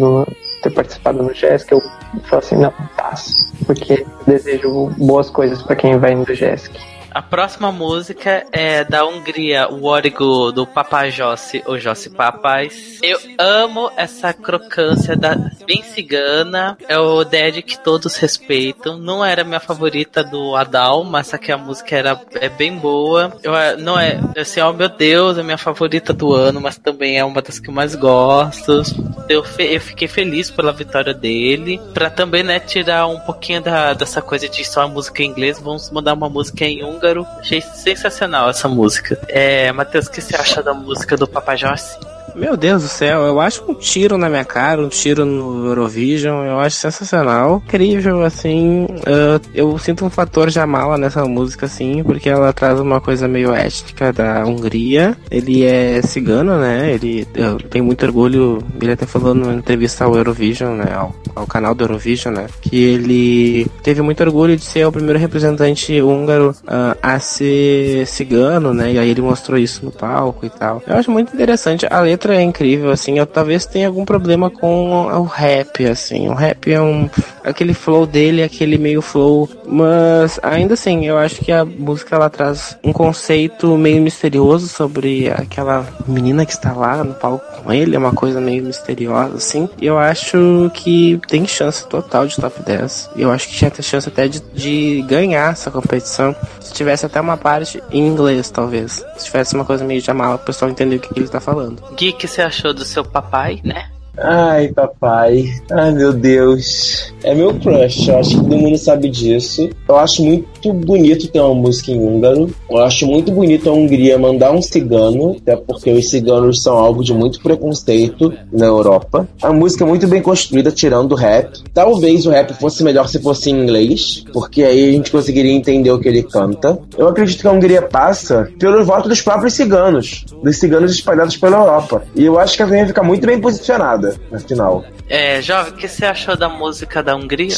[0.62, 1.82] ter participado no Jéssica, eu
[2.24, 3.46] falo assim, não, passa.
[3.66, 6.80] Porque desejo boas coisas pra quem vai no Jéssica.
[7.16, 13.00] A próxima música é da Hungria, o Origo do Papá Jossi, ou Jossi Papais.
[13.02, 15.34] Eu amo essa crocância da
[15.66, 16.78] bem cigana.
[16.90, 18.98] É o Dead que todos respeitam.
[18.98, 23.34] Não era minha favorita do Adal, mas aqui a música era é bem boa.
[23.42, 27.18] Eu é, não é assim, oh meu Deus, é minha favorita do ano, mas também
[27.18, 28.82] é uma das que eu mais gosto.
[29.30, 31.80] Eu, fe- eu fiquei feliz pela vitória dele.
[31.94, 35.62] Pra também, né, tirar um pouquinho da, dessa coisa de só a música em inglês,
[35.62, 37.05] vamos mandar uma música em húngaro.
[37.40, 39.20] Achei sensacional essa música.
[39.28, 41.98] É, Matheus, o que você acha da música do Papa Jossi?
[42.36, 46.46] Meu Deus do céu, eu acho um tiro na minha cara, um tiro no Eurovision,
[46.46, 47.64] eu acho sensacional.
[47.66, 48.88] Incrível, assim.
[49.06, 53.54] ah, eu sinto um fator Jamala nessa música, assim, porque ela traz uma coisa meio
[53.54, 55.16] étnica da Hungria.
[55.32, 56.92] Ele é cigano, né?
[56.94, 57.26] Ele
[57.70, 60.94] tenho muito orgulho, ele até falou numa entrevista ao Eurovision, né?
[60.94, 62.48] Ao, ao canal do Eurovision, né?
[62.62, 68.74] Que ele teve muito orgulho de ser o primeiro representante húngaro ah, a ser cigano,
[68.74, 68.92] né?
[68.94, 70.84] E aí ele mostrou isso no palco e tal.
[70.86, 71.88] Eu acho muito interessante.
[71.90, 73.18] A letra é incrível, assim.
[73.18, 76.28] Eu talvez tenha algum problema com o rap, assim.
[76.30, 77.10] O rap é um.
[77.44, 79.50] Aquele flow dele, aquele meio flow.
[79.68, 85.30] Mas ainda assim, eu acho que a música ela traz um conceito meio misterioso sobre
[85.30, 87.96] aquela menina que está lá no palco com ele.
[87.96, 89.70] É uma coisa meio misteriosa, assim.
[89.82, 93.12] Eu acho que tem chance total de top 10.
[93.16, 96.36] Eu acho que tinha até chance até de, de ganhar essa competição.
[96.60, 99.04] Se tivesse até uma parte em inglês, talvez.
[99.18, 101.40] Se tivesse uma coisa meio de amala, o pessoal entender o que, que ele tá
[101.40, 101.82] falando.
[101.96, 103.90] Gui, que você achou do seu papai, né?
[104.18, 105.54] Ai, papai.
[105.72, 107.14] Ai, meu Deus.
[107.24, 108.08] É meu crush.
[108.08, 109.70] Eu acho que todo mundo sabe disso.
[109.88, 112.54] Eu acho muito bonito ter uma música em húngaro.
[112.70, 117.04] Eu acho muito bonito a Hungria mandar um cigano, até porque os ciganos são algo
[117.04, 119.28] de muito preconceito na Europa.
[119.42, 121.52] A música é muito bem construída, tirando o rap.
[121.74, 125.92] Talvez o rap fosse melhor se fosse em inglês, porque aí a gente conseguiria entender
[125.92, 126.80] o que ele canta.
[126.98, 131.58] Eu acredito que a Hungria passa pelo voto dos próprios ciganos, dos ciganos espalhados pela
[131.58, 132.04] Europa.
[132.16, 134.84] E eu acho que a Hungria fica muito bem posicionada na final.
[135.08, 137.56] É, Jovem, o que você achou da música da Hungria?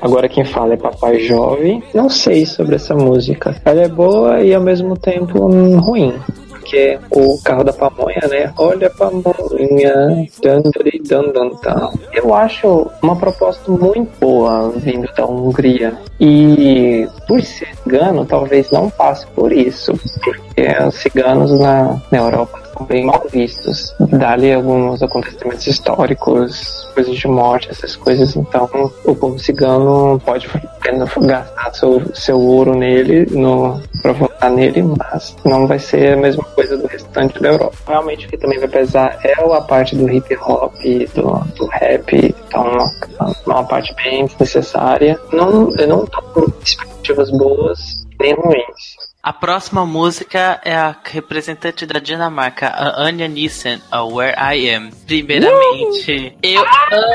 [0.00, 1.82] Agora quem fala é Papai Jovem.
[1.94, 3.56] Não sei sobre essa música.
[3.64, 5.46] Ela é boa e ao mesmo tempo
[5.78, 6.14] ruim.
[6.48, 8.52] Porque o carro da pamonha, né?
[8.58, 10.26] Olha a pamonha.
[10.42, 10.70] Dan, dan,
[11.04, 11.90] dan, dan, dan.
[12.12, 15.96] Eu acho uma proposta muito boa vindo da Hungria.
[16.18, 19.92] E por cigano, talvez não passe por isso.
[20.24, 23.94] Porque os ciganos na, na Europa bem mal vistos.
[24.00, 28.34] Dá-lhe alguns acontecimentos históricos, coisas de morte, essas coisas.
[28.36, 28.68] Então,
[29.04, 30.48] o povo cigano pode
[31.22, 36.44] gastar seu, seu ouro nele, no, pra votar nele, mas não vai ser a mesma
[36.44, 37.76] coisa do restante da Europa.
[37.86, 40.74] Realmente, o que também vai pesar é a parte do hip hop,
[41.14, 42.62] do, do rap, então,
[43.18, 45.18] uma, uma parte bem desnecessária.
[45.32, 48.95] Não, eu não tô com expectativas boas nem ruins.
[49.26, 54.92] A próxima música é a representante da Dinamarca, a Anya Nissen, a Where I Am.
[55.04, 56.38] Primeiramente, uh!
[56.44, 56.64] eu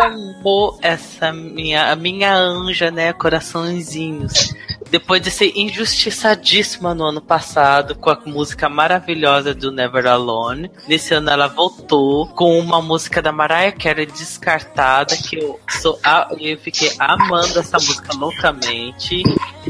[0.03, 3.13] amo essa minha, a minha anja, né?
[3.13, 4.53] Coraçõezinhos.
[4.91, 11.13] Depois de ser injustiçadíssima no ano passado com a música maravilhosa do Never Alone, nesse
[11.13, 16.57] ano ela voltou com uma música da Mariah Carey descartada que eu sou a, eu
[16.57, 19.23] fiquei amando essa música loucamente.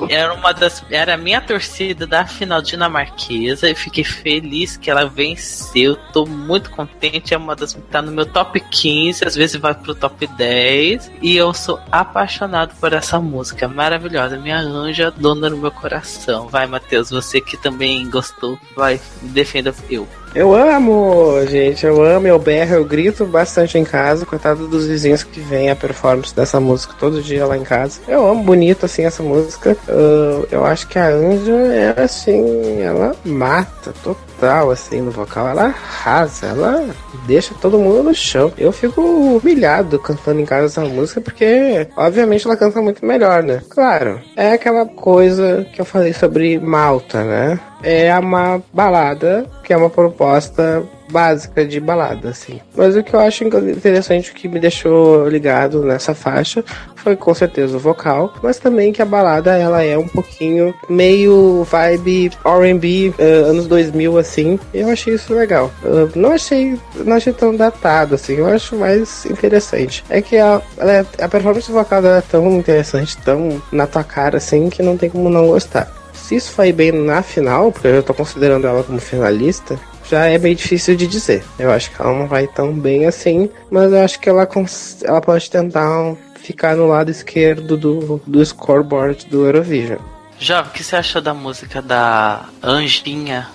[0.09, 5.05] Era uma das era a minha torcida da final dinamarquesa e fiquei feliz que ela
[5.05, 5.97] venceu.
[6.11, 9.93] Tô muito contente, é uma das tá no meu top 15, às vezes vai pro
[9.93, 15.71] top 10 e eu sou apaixonado por essa música maravilhosa, minha anja dona no meu
[15.71, 16.47] coração.
[16.47, 20.07] Vai, Matheus, você que também gostou, vai, defenda eu.
[20.33, 25.23] Eu amo, gente, eu amo, eu berro, eu grito bastante em casa, coitado dos vizinhos
[25.23, 27.99] que vêm a performance dessa música todo dia lá em casa.
[28.07, 29.75] Eu amo bonito assim essa música.
[29.89, 35.65] Uh, eu acho que a Anja é assim, ela mata total assim no vocal, ela
[35.65, 36.89] arrasa, ela
[37.27, 38.53] deixa todo mundo no chão.
[38.57, 43.61] Eu fico humilhado cantando em casa essa música porque, obviamente, ela canta muito melhor, né?
[43.69, 47.59] Claro, é aquela coisa que eu falei sobre Malta, né?
[47.83, 52.59] É uma balada que é uma proposta básica de balada, assim.
[52.75, 56.63] Mas o que eu acho interessante, o que me deixou ligado nessa faixa,
[56.95, 61.63] foi com certeza o vocal, mas também que a balada ela é um pouquinho meio
[61.63, 64.59] vibe R&B uh, anos 2000 assim.
[64.73, 65.71] Eu achei isso legal.
[65.83, 68.35] Uh, não achei, não achei tão datado assim.
[68.35, 70.03] Eu acho mais interessante.
[70.09, 74.37] É que a, é, a performance vocal dela é tão interessante, tão na tua cara
[74.37, 77.95] assim, que não tem como não gostar se isso foi bem na final, porque eu
[77.95, 81.43] já tô considerando ela como finalista, já é bem difícil de dizer.
[81.57, 84.47] Eu acho que ela não vai tão bem assim, mas eu acho que ela,
[85.03, 89.99] ela pode tentar ficar no lado esquerdo do, do scoreboard do Eurovision.
[90.39, 93.47] Já, o que você achou da música da Anjinha?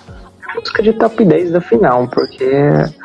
[0.55, 2.49] Música de top 10 da final, porque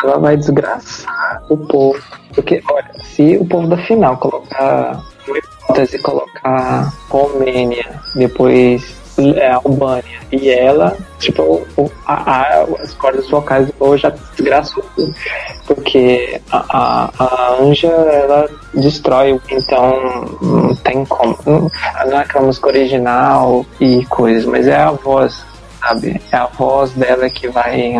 [0.02, 2.00] ela vai desgraçar o povo.
[2.34, 10.04] Porque, olha, se o povo da final colocar uma hipótese, colocar Romênia, depois é Albânia.
[10.30, 11.66] E ela, tipo,
[12.06, 15.14] a, a, as cordas vocais do povo já desgraçou tudo.
[15.66, 21.38] Porque a, a, a Anja, ela destrói, então não tem como.
[21.46, 21.70] Não,
[22.06, 25.44] não é aquela música original e coisas, mas é a voz,
[25.80, 26.20] sabe?
[26.30, 27.94] É a voz dela que vai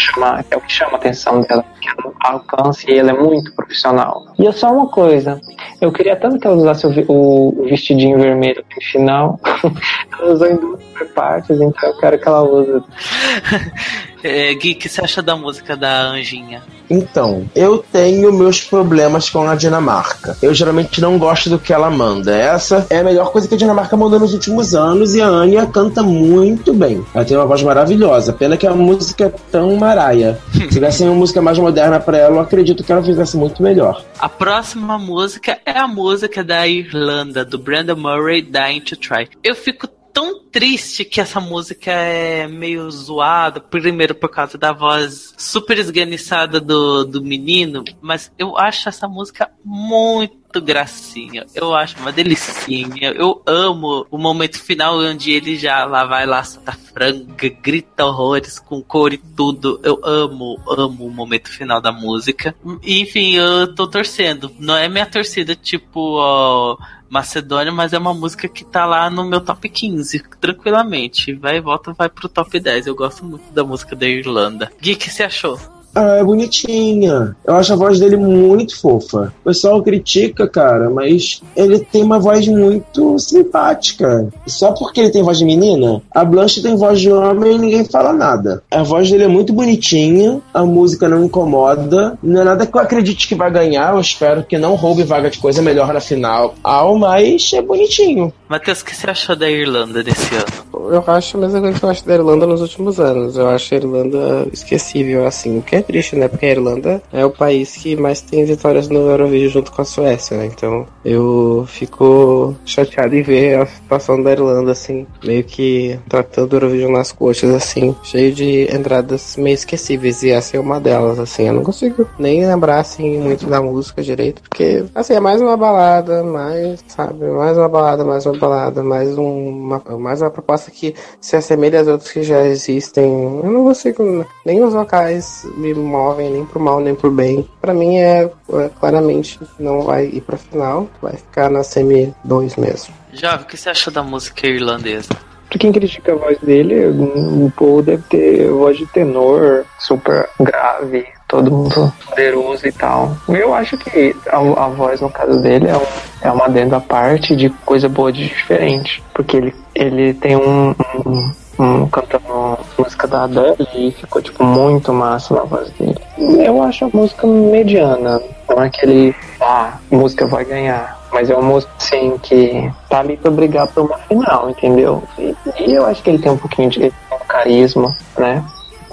[0.00, 3.54] chama, é o que chama a atenção dela, que ela alcance e ela é muito
[3.54, 4.26] profissional.
[4.38, 5.40] E é só uma coisa,
[5.80, 9.40] eu queria tanto que ela usasse o, o vestidinho vermelho no final,
[10.18, 10.82] ela usou em duas
[11.14, 12.82] partes, então eu quero que ela use.
[14.24, 16.62] é, Gui, o que você acha da música da Anjinha?
[16.88, 20.36] Então, eu tenho meus problemas com a Dinamarca.
[20.42, 22.34] Eu geralmente não gosto do que ela manda.
[22.34, 25.66] Essa é a melhor coisa que a Dinamarca mandou nos últimos anos e a Anya
[25.66, 27.04] canta muito bem.
[27.14, 28.32] Ela tem uma voz maravilhosa.
[28.32, 30.38] Pena que a música é tão maraia.
[30.52, 34.04] Se tivesse uma música mais moderna para ela, eu acredito que ela fizesse muito melhor.
[34.18, 39.28] A próxima música é a música da Irlanda, do Brandon Murray, Dying to Try.
[39.42, 45.34] Eu fico tão triste que essa música é meio zoada, primeiro por causa da voz
[45.36, 51.44] super esganiçada do, do menino, mas eu acho essa música muito gracinha.
[51.52, 53.10] Eu acho uma delicinha.
[53.10, 58.60] Eu amo o momento final onde ele já lá vai lá, solta franga, grita horrores
[58.60, 59.80] com cor e tudo.
[59.82, 62.54] Eu amo, amo o momento final da música.
[62.84, 64.52] Enfim, eu tô torcendo.
[64.60, 66.76] Não é minha torcida tipo, ó,
[67.14, 71.32] Macedônia, mas é uma música que tá lá no meu top 15, tranquilamente.
[71.32, 72.88] Vai e volta, vai pro top 10.
[72.88, 74.72] Eu gosto muito da música da Irlanda.
[74.80, 75.56] Gui, o que você achou?
[75.94, 77.36] Ah, é bonitinha.
[77.44, 79.32] Eu acho a voz dele muito fofa.
[79.42, 84.28] O pessoal critica, cara, mas ele tem uma voz muito simpática.
[84.46, 87.84] Só porque ele tem voz de menina, a Blanche tem voz de homem e ninguém
[87.84, 88.62] fala nada.
[88.70, 92.18] A voz dele é muito bonitinha, a música não incomoda.
[92.22, 93.94] Não é nada que eu acredite que vai ganhar.
[93.94, 96.54] Eu espero que não roube vaga de coisa melhor na final.
[96.62, 98.32] Ao, mas é bonitinho.
[98.48, 100.64] Matheus, o que você achou da Irlanda desse ano?
[100.92, 103.36] eu, acho a mesma coisa que eu acho da Irlanda nos últimos anos.
[103.36, 105.58] Eu acho a Irlanda esquecível, assim.
[105.58, 106.28] O que é triste, né?
[106.28, 109.84] Porque a Irlanda é o país que mais tem vitórias no Eurovision junto com a
[109.84, 110.46] Suécia, né?
[110.46, 116.56] Então eu fico chateado em ver a situação da Irlanda, assim, meio que tratando o
[116.56, 120.22] Eurovision nas coxas, assim, cheio de entradas meio esquecíveis.
[120.22, 121.46] E essa é uma delas, assim.
[121.46, 125.56] Eu não consigo nem lembrar, assim, muito da música direito, porque, assim, é mais uma
[125.56, 127.24] balada, mais, sabe?
[127.26, 131.88] Mais uma balada, mais uma balada, mais uma, mais uma proposta que se assemelha às
[131.88, 133.04] outras que já existem.
[133.42, 137.48] Eu não consigo, nem os vocais me movem nem pro mal nem pro bem.
[137.60, 142.56] Para mim é, é, claramente não vai ir pra final, vai ficar na semi 2
[142.56, 142.94] mesmo.
[143.12, 145.10] Jovem, o que você achou da música irlandesa?
[145.48, 151.06] Pra quem critica a voz dele, o Paul deve ter voz de tenor super grave,
[151.28, 153.16] todo mundo poderoso e tal.
[153.28, 155.86] Eu acho que a, a voz, no caso dele, é, um,
[156.22, 159.02] é uma dentro à parte de coisa boa de diferente.
[159.12, 164.92] Porque ele, ele tem um, um um, cantando música da Adele e ficou tipo muito
[164.92, 165.96] massa na voz dele.
[166.18, 171.02] Eu acho a música mediana, não é aquele ah, música vai ganhar.
[171.12, 175.02] Mas é uma música assim que tá ali pra brigar por uma final, entendeu?
[175.16, 176.92] E, e eu acho que ele tem um pouquinho de
[177.28, 178.44] carisma, né?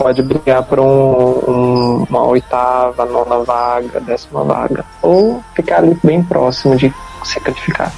[0.02, 0.86] Pode brigar por um,
[1.47, 4.84] um, uma oitava, nona vaga, décima vaga.
[4.99, 6.91] Ou ficar ali bem próximo de
[7.24, 7.93] ser calificado.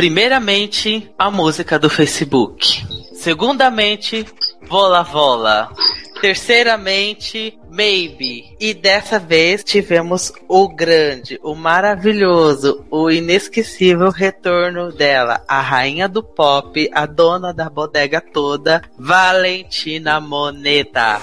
[0.00, 2.86] Primeiramente, a música do Facebook.
[3.12, 4.24] Segundamente,
[4.66, 5.70] Vola Vola.
[6.22, 8.56] Terceiramente, Maybe.
[8.58, 16.22] E dessa vez tivemos o grande, o maravilhoso, o inesquecível retorno dela, a rainha do
[16.22, 21.20] pop, a dona da bodega toda, Valentina Moneta.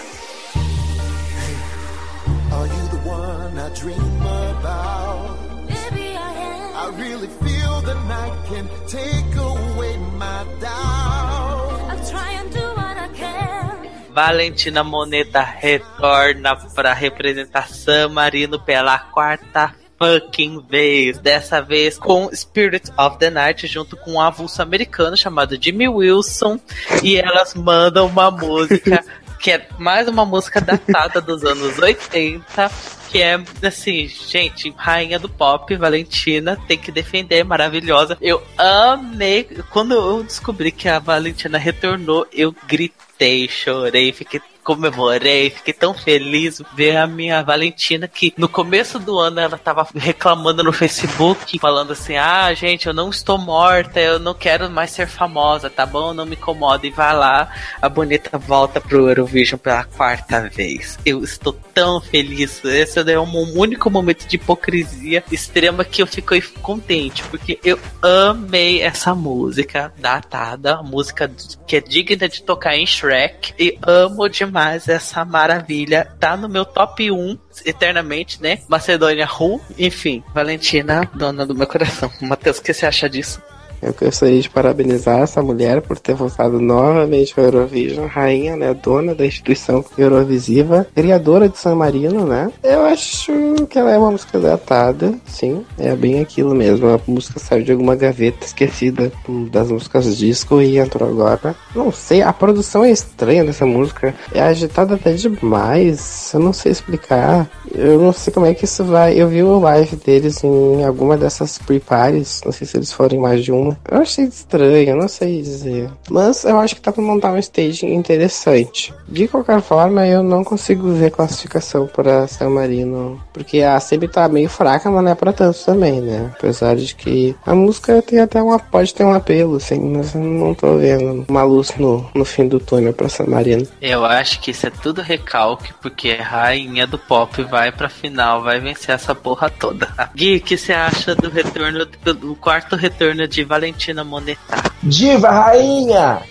[14.17, 21.19] Valentina Moneta retorna para representar San Marino pela quarta fucking vez.
[21.19, 26.59] Dessa vez com Spirit of the Night, junto com um avulso americano chamado Jimmy Wilson.
[27.03, 29.05] E elas mandam uma música
[29.39, 32.71] que é mais uma música datada dos anos 80,
[33.11, 38.17] que é assim, gente, rainha do pop, Valentina, tem que defender, maravilhosa.
[38.19, 39.43] Eu amei.
[39.69, 43.06] Quando eu descobri que a Valentina retornou, eu gritei,
[43.49, 49.39] chorei, fiquei comemorei, fiquei tão feliz ver a minha Valentina que no começo do ano
[49.39, 54.33] ela tava reclamando no Facebook, falando assim: "Ah, gente, eu não estou morta, eu não
[54.33, 56.13] quero mais ser famosa, tá bom?
[56.13, 56.85] Não me incomoda".
[56.85, 57.49] E vai lá,
[57.81, 60.99] a bonita volta pro Eurovision pela quarta vez.
[61.05, 62.61] Eu estou tão feliz.
[62.65, 68.81] Esse é um único momento de hipocrisia extrema que eu fiquei contente, porque eu amei
[68.81, 71.31] essa música datada, música
[71.65, 76.07] que é digna de tocar em Shrek e amo demais demais essa maravilha.
[76.19, 78.59] Tá no meu top 1 eternamente, né?
[78.67, 79.61] Macedônia Ru.
[79.77, 82.11] Enfim, Valentina, dona do meu coração.
[82.21, 83.41] Matheus, o que você acha disso?
[83.81, 89.13] Eu gostaria de parabenizar essa mulher por ter voltado novamente ao Eurovision, rainha, né, dona
[89.13, 92.51] da instituição Eurovisiva, criadora de San Marino, né?
[92.63, 93.31] Eu acho
[93.69, 96.87] que ela é uma música datada, sim, é bem aquilo mesmo.
[96.87, 99.11] A música saiu de alguma gaveta esquecida
[99.51, 101.55] das músicas disco e entrou agora.
[101.75, 106.71] Não sei, a produção é estranha dessa música, é agitada até demais, eu não sei
[106.71, 107.47] explicar.
[107.73, 109.19] Eu não sei como é que isso vai.
[109.19, 113.43] Eu vi o live deles em alguma dessas pre-parties, não sei se eles foram mais
[113.43, 115.89] de uma eu achei estranho, não sei dizer.
[116.09, 118.93] Mas eu acho que tá pra montar um stage interessante.
[119.07, 123.21] De qualquer forma, eu não consigo ver classificação para San Marino.
[123.33, 126.31] Porque a sempre tá meio fraca, mas não é pra tanto também, né?
[126.37, 128.59] Apesar de que a música tem até uma.
[128.59, 132.47] pode ter um apelo, assim, mas eu não tô vendo uma luz no, no fim
[132.47, 133.67] do túnel pra San Marino.
[133.81, 138.43] Eu acho que isso é tudo recalque, porque a rainha do pop vai pra final,
[138.43, 139.87] vai vencer essa porra toda.
[140.15, 144.71] Gui, o que você acha do retorno, do quarto retorno de Valentina Monetá.
[144.83, 146.21] Diva, rainha!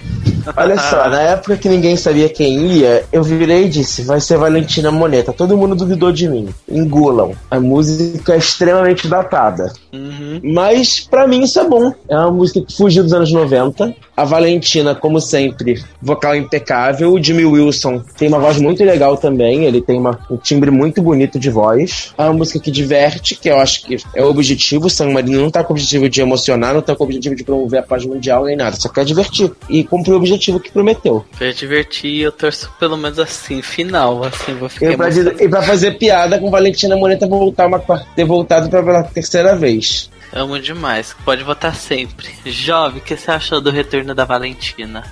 [0.57, 4.39] Olha só, na época que ninguém sabia quem ia, eu virei e disse: vai ser
[4.39, 5.33] Valentina Moneta.
[5.33, 6.49] Todo mundo duvidou de mim.
[6.71, 7.33] Engulam.
[7.51, 9.73] A música é extremamente datada.
[9.93, 10.41] Uhum.
[10.43, 11.93] Mas para mim isso é bom.
[12.09, 13.95] É uma música que fugiu dos anos 90.
[14.17, 17.13] A Valentina, como sempre, vocal impecável.
[17.13, 19.65] O Jimmy Wilson tem uma voz muito legal também.
[19.65, 22.15] Ele tem uma, um timbre muito bonito de voz.
[22.17, 24.87] É uma música que diverte, que eu acho que é o objetivo.
[24.87, 27.35] O San Marino não tá com o objetivo de emocionar, não tá com o objetivo
[27.35, 28.77] de promover a paz mundial nem nada.
[28.77, 29.53] Só quer divertir.
[29.69, 31.25] E cumprir o objetivo que prometeu.
[31.39, 34.25] Pra divertir, eu torço pelo menos assim, final.
[34.25, 37.79] Assim, vou ficar E pra, dizer- e pra fazer piada com Valentina Moneta voltar uma,
[38.15, 40.11] ter voltado pra- pela terceira vez.
[40.33, 41.15] Amo demais.
[41.25, 42.29] Pode votar sempre.
[42.47, 45.03] Jovem, o que você achou do retorno da Valentina?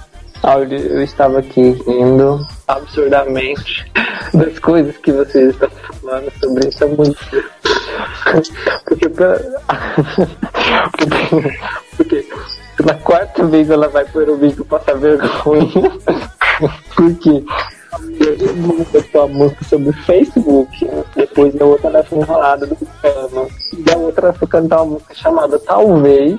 [0.43, 3.91] Olha, eu estava aqui rindo absurdamente
[4.35, 5.71] das coisas que vocês estão
[6.03, 7.45] falando sobre essa música.
[8.87, 9.39] Porque, pra...
[10.93, 11.17] porque,
[11.97, 12.27] porque
[12.77, 15.71] pela quarta vez ela vai pro Eurovídeo passar vergonha.
[16.95, 17.84] Porque vamos
[18.93, 23.49] botar a música sobre Facebook, depois a outra nessa enrolada do pano.
[23.73, 26.39] E a outra foi cantar uma música chamada Talvez.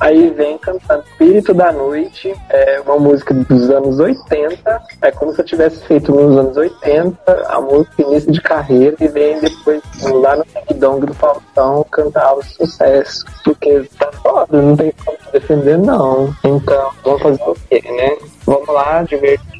[0.00, 4.82] Aí vem cantando Espírito da Noite, é uma música dos anos 80.
[5.02, 9.08] É como se eu tivesse feito nos anos 80, a música início de carreira, e
[9.08, 10.44] vem depois lá no
[10.76, 13.24] Dong do Faustão cantar o sucesso.
[13.44, 16.34] Porque tá foda, não tem como defender, não.
[16.44, 18.16] Então, vamos fazer o quê, né?
[18.46, 19.59] Vamos lá, divertir,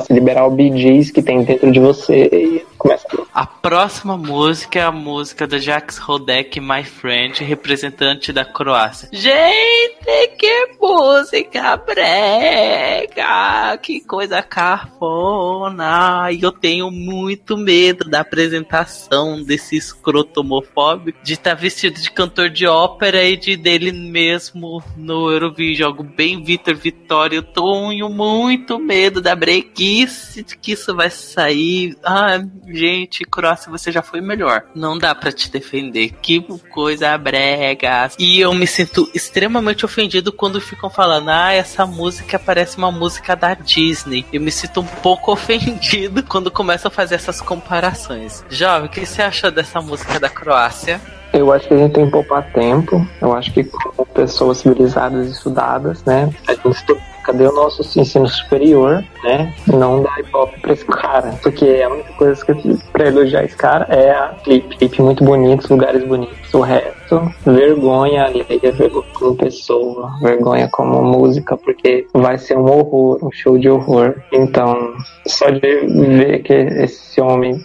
[0.00, 4.78] se liberar o Gees que tem dentro de você e começa a A próxima música
[4.78, 9.08] é a música da Jax Rodek, My Friend, representante da Croácia.
[9.12, 13.76] Gente, que música brega!
[13.82, 16.30] Que coisa cafona!
[16.32, 22.50] E eu tenho muito medo da apresentação desse escroto homofóbico de estar vestido de cantor
[22.50, 25.90] de ópera e de dele mesmo no Eurovision.
[25.90, 27.36] Algo bem Vitor Vitória.
[27.36, 31.96] Eu tenho muito medo da brequice que isso vai sair.
[32.04, 34.64] Ah, gente, Croácia, você já foi melhor.
[34.74, 36.10] Não dá pra te defender.
[36.20, 36.40] Que
[36.70, 38.10] coisa brega.
[38.18, 43.34] E eu me sinto extremamente ofendido quando ficam falando: ah, essa música parece uma música
[43.36, 44.26] da Disney.
[44.32, 48.44] Eu me sinto um pouco ofendido quando começam a fazer essas comparações.
[48.50, 51.00] Jovem, o que você achou dessa música da Croácia?
[51.32, 53.06] Eu acho que a gente tem que poupar tempo.
[53.20, 56.28] Eu acho que como pessoas civilizadas e estudadas, né?
[56.48, 59.54] A gente cadê o nosso ensino superior, né?
[59.66, 61.38] Não dá hip pra esse cara.
[61.42, 64.76] Porque a única coisa que eu pra elogiar esse cara é a clipe.
[64.76, 66.52] Clipe muito bonito, lugares bonitos.
[66.52, 73.18] O resto, vergonha alheia, vergonha como pessoa, vergonha como música, porque vai ser um horror,
[73.22, 74.16] um show de horror.
[74.32, 74.94] Então,
[75.26, 77.60] só de ver que esse homem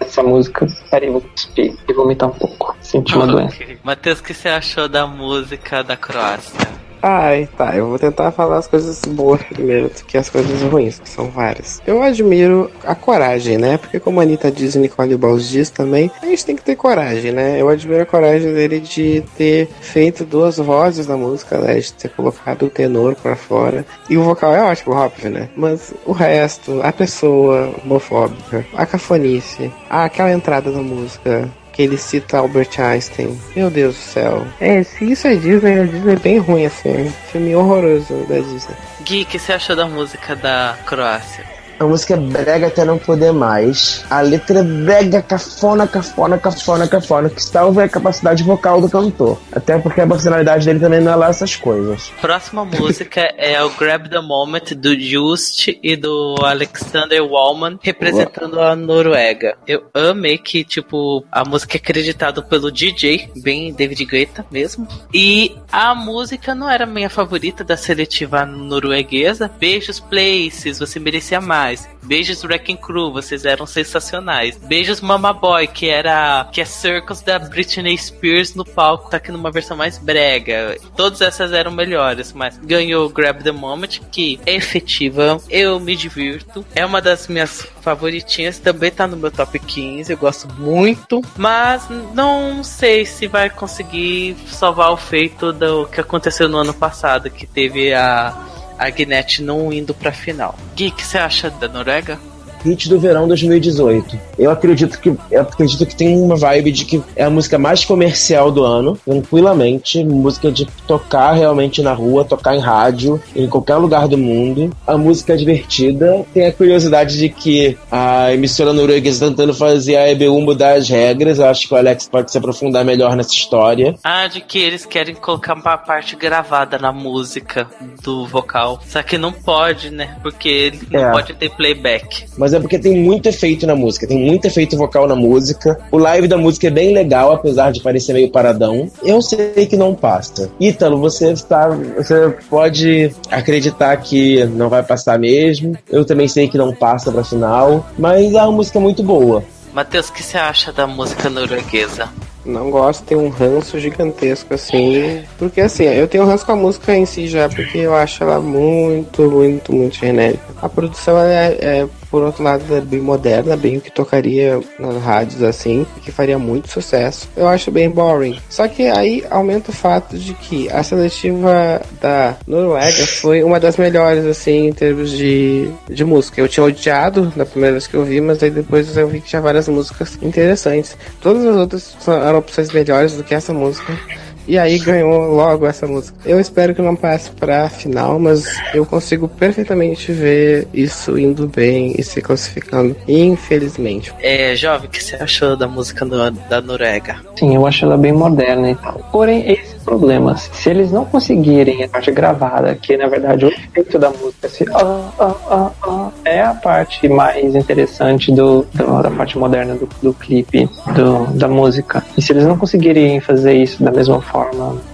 [0.00, 2.76] essa música, peraí, vou cuspir e vomitar um pouco.
[2.80, 3.56] Senti uma doença.
[3.82, 6.85] Matheus, o que você achou da música da Croácia?
[7.02, 7.76] Ai, tá.
[7.76, 11.28] Eu vou tentar falar as coisas boas primeiro do que as coisas ruins, que são
[11.30, 11.80] várias.
[11.86, 13.78] Eu admiro a coragem, né?
[13.78, 16.76] Porque como a Anitta diz e Nicole Balls diz também, a gente tem que ter
[16.76, 17.60] coragem, né?
[17.60, 21.78] Eu admiro a coragem dele de ter feito duas vozes na música, né?
[21.78, 23.84] De ter colocado o tenor pra fora.
[24.08, 25.48] E o vocal é ótimo, óbvio, né?
[25.56, 32.38] Mas o resto, a pessoa homofóbica, a cafonice, aquela entrada da música que ele cita
[32.38, 33.38] Albert Einstein.
[33.54, 34.46] Meu Deus do céu.
[34.58, 37.12] É, se isso é Disney, a Disney é bem ruim assim.
[37.30, 38.76] Filme horroroso da Disney.
[39.04, 41.55] Gui, o que você achou da música da Croácia?
[41.78, 44.04] A música é brega até não poder mais.
[44.08, 49.38] A letra é brega, cafona, cafona, cafona, cafona, que salva a capacidade vocal do cantor.
[49.52, 52.10] Até porque a personalidade dele também não é lá essas coisas.
[52.20, 58.74] Próxima música é o Grab the Moment do Just e do Alexander Wallman representando a
[58.74, 59.58] Noruega.
[59.66, 64.88] Eu amei que, tipo, a música é acreditada pelo DJ, bem David Guetta mesmo.
[65.12, 69.50] E a música não era minha favorita da seletiva norueguesa.
[69.58, 71.65] Beijos, Places, você merecia mais.
[72.02, 74.56] Beijos, Wrecking Crew, vocês eram sensacionais.
[74.56, 79.32] Beijos, Mama Boy, que era que é Circus da Britney Spears no palco, tá aqui
[79.32, 80.76] numa versão mais brega.
[80.96, 86.64] Todas essas eram melhores, mas ganhou Grab the Moment, que é efetiva, eu me divirto.
[86.74, 91.88] É uma das minhas favoritinhas, também tá no meu top 15, eu gosto muito, mas
[92.14, 97.46] não sei se vai conseguir salvar o feito do que aconteceu no ano passado, que
[97.46, 98.46] teve a
[98.78, 100.56] a Guinness não indo pra final.
[100.74, 102.18] Gui, o que você acha da Noruega?
[102.66, 104.18] Hit do verão 2018.
[104.38, 107.84] Eu acredito que eu acredito que tem uma vibe de que é a música mais
[107.84, 113.76] comercial do ano, tranquilamente, música de tocar realmente na rua, tocar em rádio, em qualquer
[113.76, 114.74] lugar do mundo.
[114.86, 116.24] A música é divertida.
[116.32, 120.88] Tem a curiosidade de que a emissora norueguesa está tentando fazer a EBU mudar as
[120.88, 121.38] regras.
[121.38, 123.94] Eu acho que o Alex pode se aprofundar melhor nessa história.
[124.02, 127.66] Ah, de que eles querem colocar uma parte gravada na música
[128.02, 128.80] do vocal.
[128.86, 130.16] Só que não pode, né?
[130.22, 131.12] Porque ele não É.
[131.12, 132.24] pode ter playback.
[132.36, 135.78] Mas é porque tem muito efeito na música, tem muito efeito vocal na música.
[135.90, 138.90] O live da música é bem legal, apesar de parecer meio paradão.
[139.02, 140.50] Eu sei que não passa.
[140.60, 145.76] Ítalo, você está, você pode acreditar que não vai passar mesmo.
[145.90, 149.44] Eu também sei que não passa pra final, mas é uma música muito boa.
[149.76, 152.08] Matheus, o que você acha da música norueguesa?
[152.46, 155.22] Não gosto, tem um ranço gigantesco assim.
[155.36, 158.22] Porque assim, eu tenho um ranço com a música em si já, porque eu acho
[158.22, 160.42] ela muito, muito, muito genérica.
[160.62, 165.02] A produção é, é por outro lado, é bem moderna, bem o que tocaria nas
[165.02, 167.28] rádios assim, que faria muito sucesso.
[167.36, 168.38] Eu acho bem boring.
[168.48, 173.76] Só que aí aumenta o fato de que a seletiva da Noruega foi uma das
[173.76, 176.40] melhores, assim, em termos de, de música.
[176.40, 179.28] Eu tinha odiado na primeira vez que eu vi, mas aí depois eu vi que
[179.28, 180.96] tinha várias músicas interessantes.
[181.20, 183.98] Todas as outras eram opções melhores do que essa música.
[184.46, 186.16] E aí ganhou logo essa música.
[186.24, 191.94] Eu espero que não passe pra final, mas eu consigo perfeitamente ver isso indo bem
[191.98, 194.14] e se classificando, infelizmente.
[194.20, 197.16] É, jovem, o que você achou da música do, da Noruega?
[197.36, 199.00] Sim, eu acho ela bem moderna e tal.
[199.10, 200.36] Porém, esse problema.
[200.36, 204.64] Se eles não conseguirem a parte gravada, que na verdade o efeito da música se,
[204.72, 209.88] ah, ah, ah, ah, é a parte mais interessante do, do da parte moderna do,
[210.02, 212.02] do clipe, do, da música.
[212.16, 214.35] E se eles não conseguirem fazer isso da mesma forma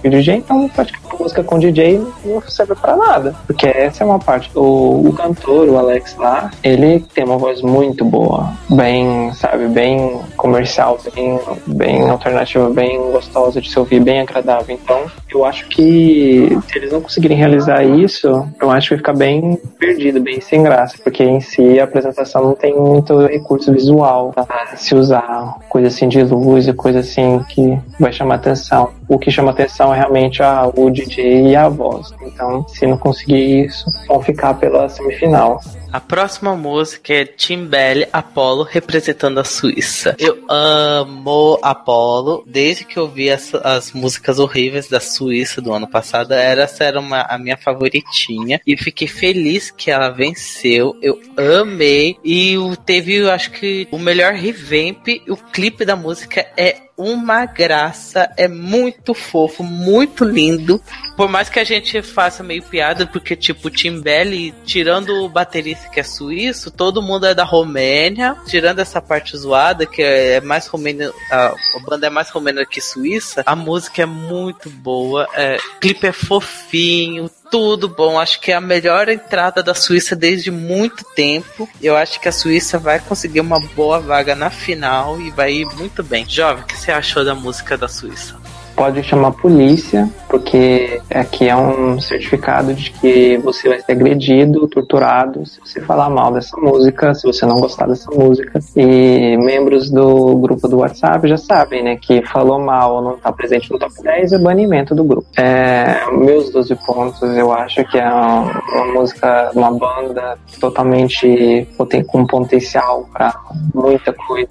[0.01, 3.35] que o DJ, então praticamente música com DJ não serve para nada.
[3.47, 4.51] Porque essa é uma parte.
[4.55, 10.19] O, o cantor, o Alex lá, ele tem uma voz muito boa, bem, sabe, bem
[10.35, 14.75] comercial, bem, bem alternativa, bem gostosa de se ouvir, bem agradável.
[14.75, 18.27] Então, eu acho que se eles não conseguirem realizar isso,
[18.61, 22.43] eu acho que vai ficar bem perdido, bem sem graça, porque em si a apresentação
[22.43, 27.39] não tem muito recurso visual pra se usar, coisa assim de luz e coisa assim
[27.49, 28.91] que vai chamar atenção.
[29.07, 32.13] O que chama atenção é realmente a, o DJ e a voz.
[32.21, 35.59] Então, se não conseguir isso, vão ficar pela semifinal.
[35.93, 40.15] A próxima música é Timbele Apollo representando a Suíça.
[40.17, 42.43] Eu amo Apollo.
[42.47, 46.99] Desde que eu vi as, as músicas horríveis da Suíça do ano passado, essa era
[46.99, 48.59] uma, a minha favoritinha.
[48.65, 50.97] E fiquei feliz que ela venceu.
[50.99, 51.21] Eu
[51.61, 52.17] amei.
[52.25, 55.07] E teve, eu acho que, o melhor revamp.
[55.29, 60.81] O clipe da música é uma graça, é muito fofo, muito lindo.
[61.17, 65.29] Por mais que a gente faça meio piada, porque tipo, o Tim Belly, tirando o
[65.29, 70.41] baterista que é suíço, todo mundo é da Romênia, tirando essa parte zoada, que é
[70.41, 75.27] mais romênia, a, a banda é mais romênia que suíça, a música é muito boa,
[75.33, 78.19] é, o clipe é fofinho, tudo bom.
[78.19, 81.69] Acho que é a melhor entrada da Suíça desde muito tempo.
[81.79, 85.65] Eu acho que a Suíça vai conseguir uma boa vaga na final e vai ir
[85.75, 86.27] muito bem.
[86.27, 88.42] Jovem, o que você achou da música da Suíça?
[88.75, 94.67] Pode chamar a polícia, porque aqui é um certificado de que você vai ser agredido,
[94.67, 98.59] torturado, se você falar mal dessa música, se você não gostar dessa música.
[98.75, 103.31] E membros do grupo do WhatsApp já sabem, né, que falou mal ou não está
[103.31, 105.27] presente no top 10 é banimento do grupo.
[105.37, 111.67] É, meus 12 pontos, eu acho que é uma, uma música, uma banda totalmente
[112.07, 113.33] com potencial para
[113.73, 114.49] muita coisa.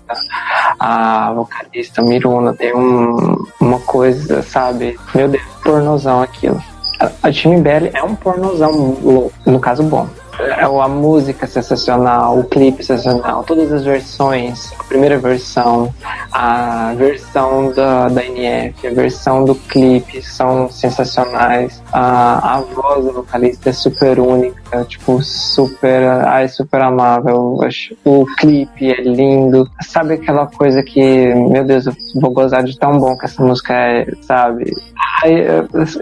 [0.78, 4.11] A vocalista Miruna tem um, uma coisa
[4.42, 4.98] sabe?
[5.14, 6.62] Meu Deus, pornozão aquilo.
[7.00, 8.70] A, a Time Belly é um pornozão
[9.02, 10.08] louco, no caso bom.
[10.38, 15.92] É a música sensacional, o clipe sensacional, todas as versões, a primeira versão,
[16.32, 21.82] a versão da, da NF, a versão do clipe são sensacionais.
[21.92, 27.58] A, a voz do vocalista é super única, tipo, super, ai, super amável.
[28.04, 29.70] O clipe é lindo.
[29.82, 33.74] Sabe aquela coisa que, meu Deus, eu vou gozar de tão bom que essa música
[33.74, 34.72] é, sabe?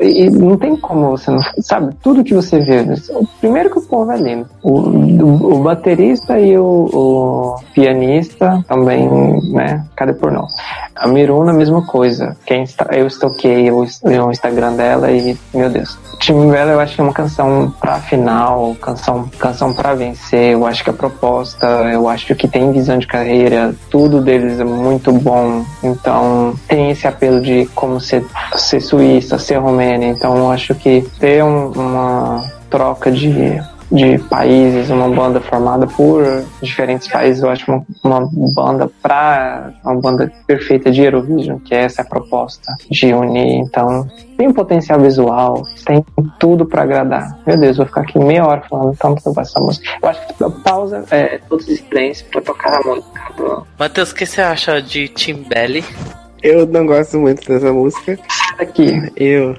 [0.00, 1.40] E não tem como você não.
[1.60, 2.80] Sabe, tudo que você vê.
[3.10, 4.46] O primeiro que o povo é lindo.
[4.62, 9.08] O, o, o baterista e o, o, pianista também,
[9.52, 9.84] né?
[9.96, 10.46] Cadê por não?
[10.96, 12.36] A Miruna, mesma coisa.
[12.44, 15.98] Quem está, eu estoquei o, o Instagram dela e, meu Deus.
[16.20, 20.52] Time Bela, eu acho que é uma canção pra final, canção, canção pra vencer.
[20.52, 24.64] Eu acho que a proposta, eu acho que tem visão de carreira, tudo deles é
[24.64, 25.64] muito bom.
[25.82, 28.22] Então, tem esse apelo de como ser,
[28.54, 30.08] ser Suíça, ser Romênia.
[30.08, 33.58] Então, eu acho que ter um, uma troca de
[33.90, 36.22] de países, uma banda formada por
[36.62, 41.82] diferentes países, eu acho uma, uma banda para uma banda perfeita de Eurovision, que é
[41.84, 43.58] essa a proposta de unir.
[43.58, 46.04] Então, tem um potencial visual, tem
[46.38, 47.38] tudo para agradar.
[47.46, 49.90] Meu Deus, vou ficar aqui meia hora falando tanto sobre essa música.
[50.02, 53.20] Eu acho que pausa é todos os silêncios para tocar a música.
[53.78, 55.84] Matheus, o que você acha de Tim Belly?
[56.42, 58.18] Eu não gosto muito dessa música.
[58.62, 59.12] Aqui.
[59.16, 59.56] Eu.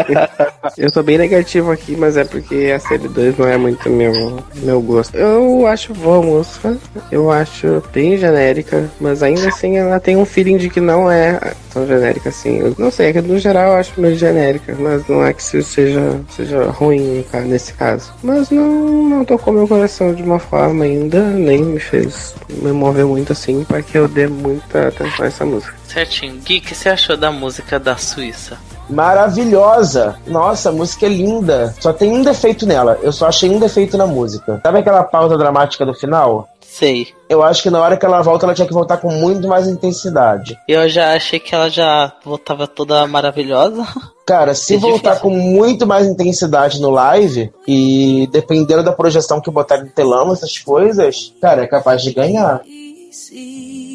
[0.76, 4.42] eu tô bem negativo aqui, mas é porque a série 2 não é muito meu,
[4.56, 5.16] meu gosto.
[5.16, 6.76] Eu acho boa a música,
[7.10, 11.38] eu acho bem genérica, mas ainda assim ela tem um feeling de que não é
[11.72, 12.58] tão genérica assim.
[12.58, 15.42] Eu não sei, é que no geral eu acho meio genérica, mas não é que
[15.42, 18.12] isso seja, seja ruim nesse caso.
[18.22, 23.04] Mas não, não tocou meu coração de uma forma ainda, nem me fez me mover
[23.04, 25.74] muito assim para que eu dê muita atenção a essa música.
[25.86, 26.40] Certinho.
[26.44, 28.58] Gui, o que você achou da música da Suíça?
[28.88, 30.16] Maravilhosa!
[30.26, 31.74] Nossa, a música é linda.
[31.80, 32.98] Só tem um defeito nela.
[33.02, 34.60] Eu só achei um defeito na música.
[34.62, 36.48] Sabe aquela pausa dramática do final?
[36.60, 37.08] Sei.
[37.28, 39.66] Eu acho que na hora que ela volta, ela tinha que voltar com muito mais
[39.66, 40.56] intensidade.
[40.68, 43.86] Eu já achei que ela já voltava toda maravilhosa.
[44.26, 45.22] Cara, se É voltar difícil.
[45.30, 50.56] com muito mais intensidade no live, e dependendo da projeção que botar no telão, essas
[50.58, 52.60] coisas, cara, é capaz de ganhar.
[52.64, 53.89] No,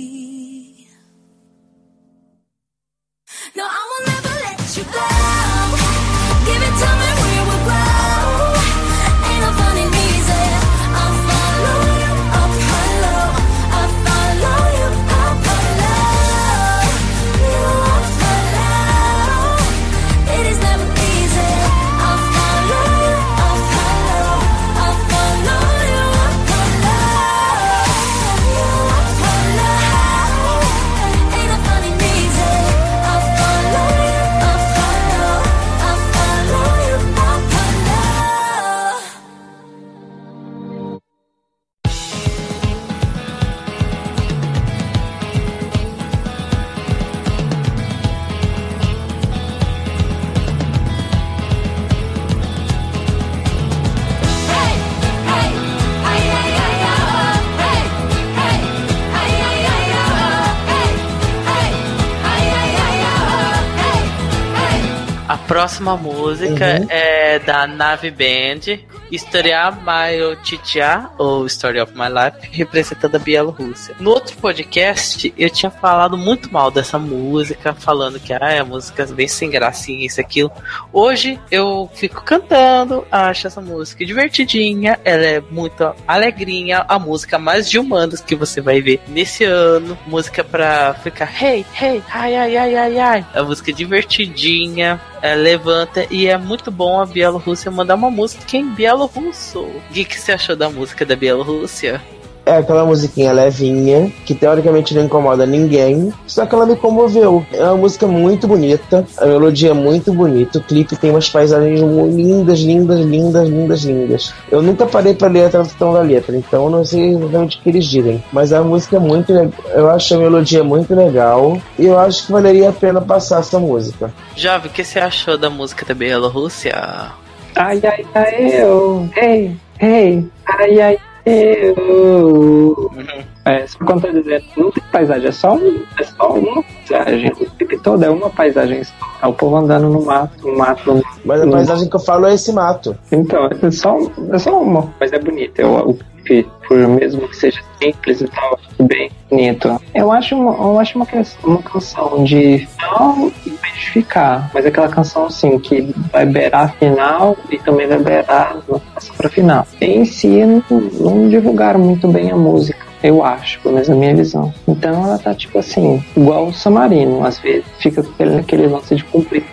[65.27, 66.87] A próxima música Uhum.
[66.89, 68.79] é da Nave Band,
[69.11, 73.95] Historia My Chicha, ou Story of My Life, representando a Bielorrússia.
[73.99, 79.05] No outro podcast, eu tinha falado muito mal dessa música, falando que ah, é música
[79.07, 80.51] bem sem gracinha, isso, aquilo.
[80.91, 87.69] Hoje eu fico cantando, acho essa música divertidinha, ela é muito alegrinha, a música mais
[87.69, 89.97] de humanos que você vai ver nesse ano.
[90.07, 93.25] Música pra ficar hey, hey, ai, ai, ai, ai, ai.
[93.33, 98.69] A música divertidinha, é, levanta e é muito bom a Bielorrússia mandar uma música em
[98.95, 99.59] bielorrusso.
[99.59, 102.01] O que você achou da música da Bielorrússia?
[102.45, 107.43] É aquela musiquinha levinha, que teoricamente não incomoda ninguém, só que ela me comoveu.
[107.51, 111.79] É uma música muito bonita, a melodia é muito bonita, o clipe tem umas paisagens
[111.79, 114.33] lindas, lindas, lindas, lindas, lindas.
[114.51, 117.61] Eu nunca parei pra ler a tradução da letra, então eu não sei exatamente o
[117.61, 121.85] que eles dizem, mas a música é muito eu acho a melodia muito legal e
[121.87, 124.13] eu acho que valeria a pena passar essa música.
[124.35, 127.24] Jovem, o que você achou da música da Bielorrússia?
[127.55, 129.09] Ai, ai, ai, eu.
[129.15, 132.91] Ei, ei, ai, ai, eu.
[133.45, 137.31] É, só quando tá dizendo, não tem paisagem, é só, um, é só uma paisagem.
[137.39, 138.93] O clipe todo é uma paisagem só.
[139.21, 141.03] É o povo andando no mato, no mato.
[141.23, 142.97] Mas a no- paisagem que eu falo é esse mato.
[143.11, 143.97] Então, é só,
[144.31, 145.59] é só uma, mas é bonito.
[145.59, 145.93] Eu, o
[146.23, 149.79] clipe, por mesmo que seja simples e tal, é bem bonito.
[149.93, 151.07] Eu acho uma, eu acho uma,
[151.43, 157.37] uma canção de não identificar, mas é aquela canção assim que vai beirar a final
[157.51, 158.81] e também vai beirar no
[159.17, 159.67] pra final.
[159.79, 160.63] Em si, não,
[160.99, 162.84] não divulgaram muito bem a música.
[163.05, 164.53] Eu acho, pelo menos na minha visão.
[164.67, 169.03] Então ela tá tipo assim, igual o Samarino, às vezes fica aquele, aquele lance de
[169.03, 169.43] cumprir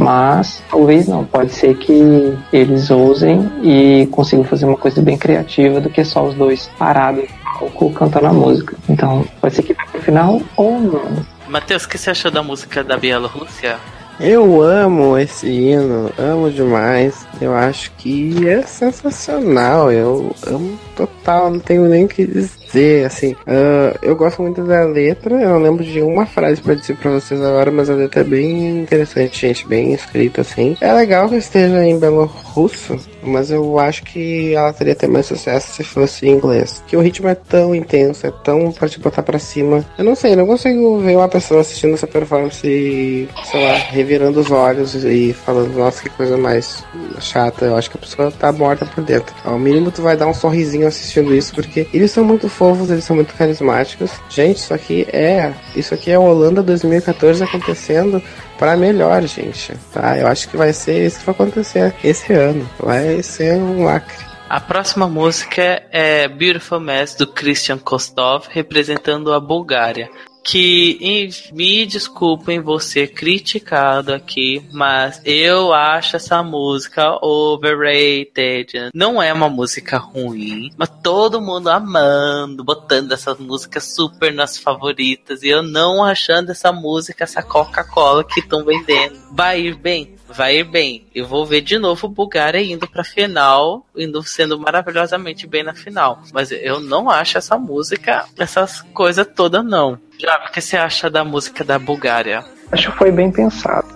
[0.00, 5.78] mas talvez não, pode ser que eles ousem e consigam fazer uma coisa bem criativa
[5.78, 8.74] do que só os dois parados no palco cantando a música.
[8.88, 11.26] Então pode ser que vai pro final ou não.
[11.46, 13.76] Matheus, o que você achou da música da Bielorrússia?
[14.18, 17.26] Eu amo esse hino, amo demais.
[17.40, 19.90] Eu acho que é sensacional.
[19.90, 22.59] Eu amo total, não tenho nem o que dizer.
[23.04, 25.34] Assim, Ah, eu gosto muito da letra.
[25.40, 28.80] Eu lembro de uma frase pra dizer pra vocês agora, mas a letra é bem
[28.80, 30.76] interessante, gente, bem escrita assim.
[30.80, 35.72] É legal que esteja em belorrusso, mas eu acho que ela teria até mais sucesso
[35.72, 36.82] se fosse em inglês.
[36.86, 39.84] Que o ritmo é tão intenso, é tão pra te botar pra cima.
[39.98, 44.40] Eu não sei, não consigo ver uma pessoa assistindo essa performance e, sei lá, revirando
[44.40, 46.84] os olhos e falando, nossa, que coisa mais
[47.20, 47.64] chata.
[47.66, 49.34] Eu acho que a pessoa tá morta por dentro.
[49.44, 53.04] Ao mínimo tu vai dar um sorrisinho assistindo isso, porque eles são muito fofos, eles
[53.04, 54.10] são muito carismáticos.
[54.28, 55.54] Gente, isso aqui é.
[55.74, 58.22] Isso aqui é Holanda 2014 acontecendo
[58.58, 59.72] para melhor, gente.
[59.90, 60.18] Tá?
[60.18, 62.68] Eu acho que vai ser isso que vai acontecer esse ano.
[62.78, 64.26] Vai ser um lacre.
[64.46, 70.10] A próxima música é Beautiful Mess do Christian Kostov, representando a Bulgária.
[70.44, 78.90] Que em- me desculpem ser criticado aqui, mas eu acho essa música overrated.
[78.94, 85.42] Não é uma música ruim, mas todo mundo amando, botando essa música super nas favoritas
[85.42, 89.18] e eu não achando essa música, essa Coca-Cola que estão vendendo.
[89.32, 90.14] Vai ir bem?
[90.32, 91.06] Vai ir bem.
[91.14, 95.74] Eu vou ver de novo o Bulgária indo pra final, indo sendo maravilhosamente bem na
[95.74, 96.22] final.
[96.32, 99.98] Mas eu não acho essa música, essas coisas todas, não.
[100.18, 102.44] Já, o que você acha da música da Bulgária?
[102.72, 103.86] Acho que foi bem pensado,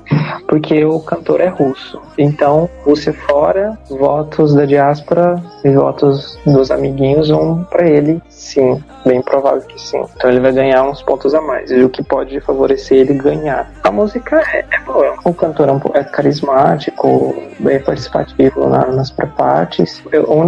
[0.49, 2.01] porque o cantor é russo.
[2.19, 8.83] Então, Rússia fora, votos da diáspora e votos dos amiguinhos vão pra ele, sim.
[9.07, 10.03] Bem provável que sim.
[10.17, 13.71] Então ele vai ganhar uns pontos a mais, o que pode favorecer ele ganhar.
[13.83, 15.15] A música é, é boa.
[15.25, 20.03] O cantor é é carismático, bem participativo na- nas pré-partes.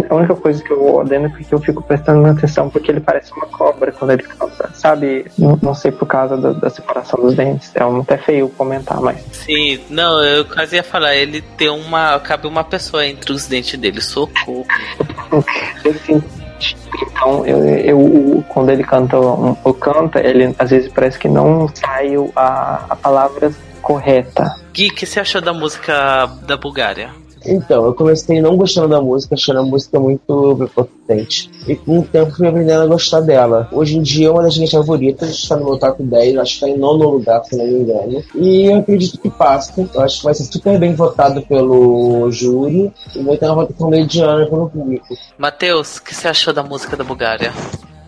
[0.09, 2.99] A única coisa que eu vou adendo é porque eu fico prestando atenção porque ele
[2.99, 4.69] parece uma cobra quando ele canta.
[4.73, 5.25] Sabe?
[5.37, 7.71] Não, não sei por causa da, da separação dos dentes.
[7.75, 12.19] É um- até feio comentar, mas Sim, não, eu quase ia falar, ele tem uma.
[12.19, 14.65] Cabe uma pessoa entre os dentes dele, socorro.
[17.11, 22.17] Então, eu, eu, quando ele canta, ou canta, ele às vezes parece que não sai
[22.17, 23.51] o- a, a palavra
[23.81, 24.55] correta.
[24.73, 27.11] Gui, o que você achou da música da Bulgária?
[27.47, 31.49] Então, eu comecei não gostando da música, achando a música muito prepotente.
[31.67, 33.69] E com o tempo fui aprendendo a gostar dela.
[33.71, 36.65] Hoje em dia é uma das minhas favoritas, está no meu top 10, acho que
[36.65, 38.23] está em nono lugar, se não me engano.
[38.35, 39.73] E eu acredito que passa.
[39.93, 43.89] Eu acho que vai ser super bem votado pelo júri e vai ter uma votação
[43.89, 45.15] mediana pelo público.
[45.37, 47.53] Matheus, o que você achou da música da Bulgária?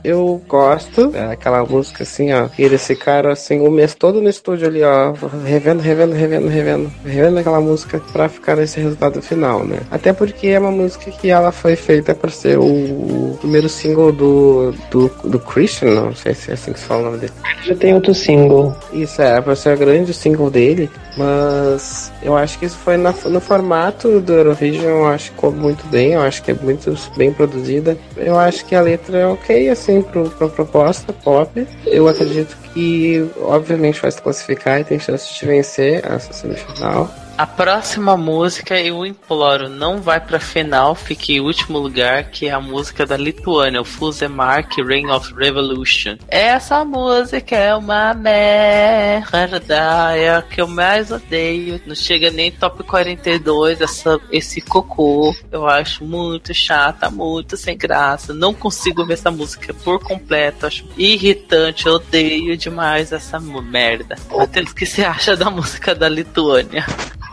[0.03, 1.11] Eu gosto.
[1.13, 2.47] É aquela música assim, ó.
[2.57, 5.13] E esse cara, assim, o mês todo no estúdio ali, ó.
[5.45, 6.91] Revendo, revendo, revendo, revendo.
[7.05, 9.79] Revendo aquela música pra ficar nesse resultado final, né?
[9.91, 14.11] Até porque é uma música que ela foi feita pra ser o, o primeiro single
[14.11, 17.33] do, do, do Christian, não sei se é assim que se fala o nome dele.
[17.63, 18.73] Já tem outro single.
[18.93, 23.13] Isso, é, pra ser o grande single dele, mas eu acho que isso foi na-
[23.25, 26.93] no formato do Eurovision, eu acho que ficou muito bem, eu acho que é muito
[27.17, 27.97] bem produzida.
[28.15, 31.67] Eu acho que a letra é ok, assim, pro, pra proposta pop.
[31.85, 37.09] Eu acredito que, obviamente, vai se classificar e tem chance de vencer essa semifinal.
[37.39, 42.51] A próxima música, eu imploro, não vai pra final, fique em último lugar, que é
[42.51, 46.17] a música da Lituânia, o Fusemark Reign of Revolution.
[46.27, 51.81] Essa música é uma merda, é a que eu mais odeio.
[51.85, 55.33] Não chega nem top 42, essa, esse cocô.
[55.49, 58.33] Eu acho muito chata, muito sem graça.
[58.33, 64.17] Não consigo ver essa música por completo, acho irritante, odeio demais essa merda.
[64.29, 66.85] Matheus, o que você acha da música da Lituânia?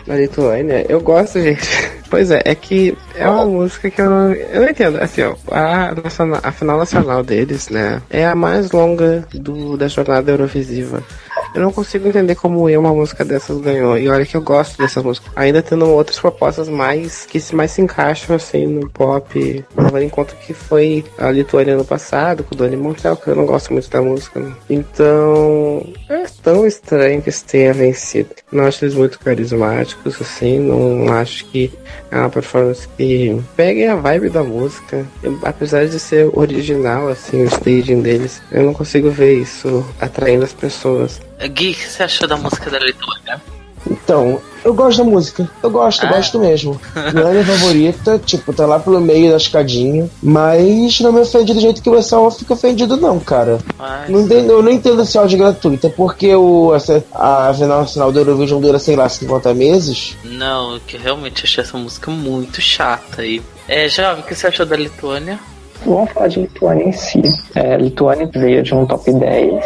[0.07, 1.67] Na Lituânia, eu gosto, gente.
[2.09, 5.03] Pois é, é que é uma música que eu não, eu não entendo.
[5.03, 9.89] Assim, ó, a, nacional, a final nacional deles, né, é a mais longa do, da
[9.89, 11.03] jornada Eurovisiva.
[11.55, 13.99] Eu não consigo entender como eu, uma música dessas ganhou.
[13.99, 15.31] E olha que eu gosto dessa música.
[15.35, 19.65] Ainda tendo outras propostas mais que mais se encaixam assim no pop.
[19.77, 23.37] Levando em conta que foi a Lituânia ano passado, com o Dani Montel, que eu
[23.37, 24.41] não gosto muito da música.
[24.41, 24.53] né.
[24.69, 28.31] Então, é tão estranho que isso tenha vencido.
[28.51, 30.59] Não acho eles muito carismáticos, assim.
[30.59, 31.73] Não acho que
[32.11, 35.07] é uma performance que pegue a vibe da música.
[35.43, 40.53] Apesar de ser original, assim, o staging deles, eu não consigo ver isso atraindo as
[40.53, 41.21] pessoas.
[41.39, 43.41] Gui, o que você achou da música da Lituânia?
[43.89, 45.49] Então, eu gosto da música.
[45.63, 46.13] Eu gosto, eu Ah.
[46.15, 46.81] gosto mesmo.
[47.15, 50.11] Não é minha favorita, tipo, tá lá pelo meio da escadinha.
[50.21, 53.59] Mas não me ofende do jeito que o pessoal fica ofendido, não, cara.
[53.79, 55.87] Mas- Não entendo, eu não entendo esse áudio gratuito.
[55.87, 60.17] É porque o, essa, a final nacional do Eurovision dura, sei lá, 50 meses.
[60.25, 63.25] Não, eu que realmente achei essa música muito chata.
[63.25, 63.41] E...
[63.69, 65.39] É, Jovem, o que você achou da Lituânia?
[65.85, 67.23] Vamos falar de Lituânia em si.
[67.55, 69.65] É, Lituânia veio de um top 10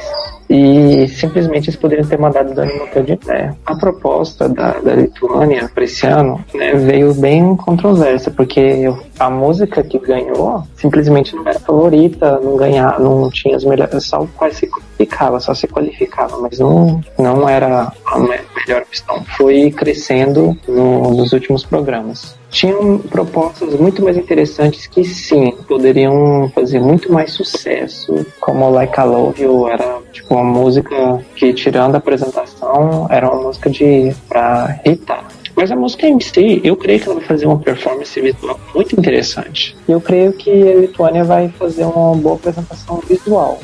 [0.50, 3.54] e simplesmente eles poderiam ter mandado Dani Monteiro de pé.
[3.64, 9.80] A proposta da, da Lituânia para esse ano né, veio bem controversa, porque a música
[9.84, 14.66] que ganhou simplesmente não era favorita, não ganhava, não tinha as melhores, só quase se
[14.66, 19.22] qualificava, só se qualificava, mas não, não era a me- melhor opção.
[19.36, 26.80] Foi crescendo no- nos últimos programas tinham propostas muito mais interessantes que sim poderiam fazer
[26.80, 31.98] muito mais sucesso como Like I Love You era tipo uma música que tirando a
[31.98, 35.26] apresentação era uma música de pra irritar
[35.60, 38.98] mas a música em si, eu creio que ela vai fazer uma performance visual muito
[38.98, 39.76] interessante.
[39.86, 43.60] Eu creio que a Lituânia vai fazer uma boa apresentação visual.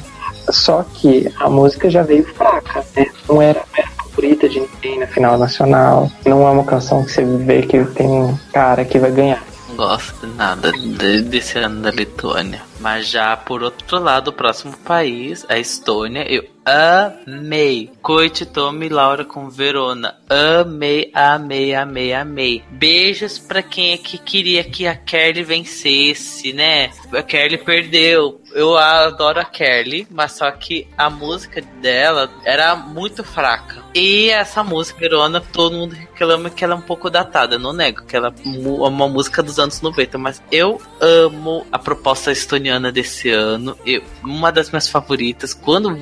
[0.50, 3.06] Só que a música já veio fraca, né?
[3.26, 6.10] Não era, era favorita de ninguém na final nacional.
[6.24, 9.42] Não é uma canção que você vê que tem um cara que vai ganhar.
[9.68, 12.62] Não gosto de nada de- desse ano da Lituânia.
[12.80, 17.92] Mas já por outro lado, o próximo país, a Estônia, eu amei.
[18.02, 20.16] Koititomi Laura com Verona.
[20.28, 22.64] Amei, amei, amei, amei.
[22.70, 26.90] Beijos pra quem é que queria que a Kelly vencesse, né?
[27.12, 28.40] A Kelly perdeu.
[28.52, 33.84] Eu adoro a Kelly, mas só que a música dela era muito fraca.
[33.94, 37.58] E essa música, Verona, todo mundo reclama que ela é um pouco datada.
[37.58, 42.32] Não nego que ela é uma música dos anos 90, mas eu amo a proposta
[42.32, 43.76] estoniana desse ano.
[43.84, 45.54] Eu, uma das minhas favoritas.
[45.54, 45.94] Quando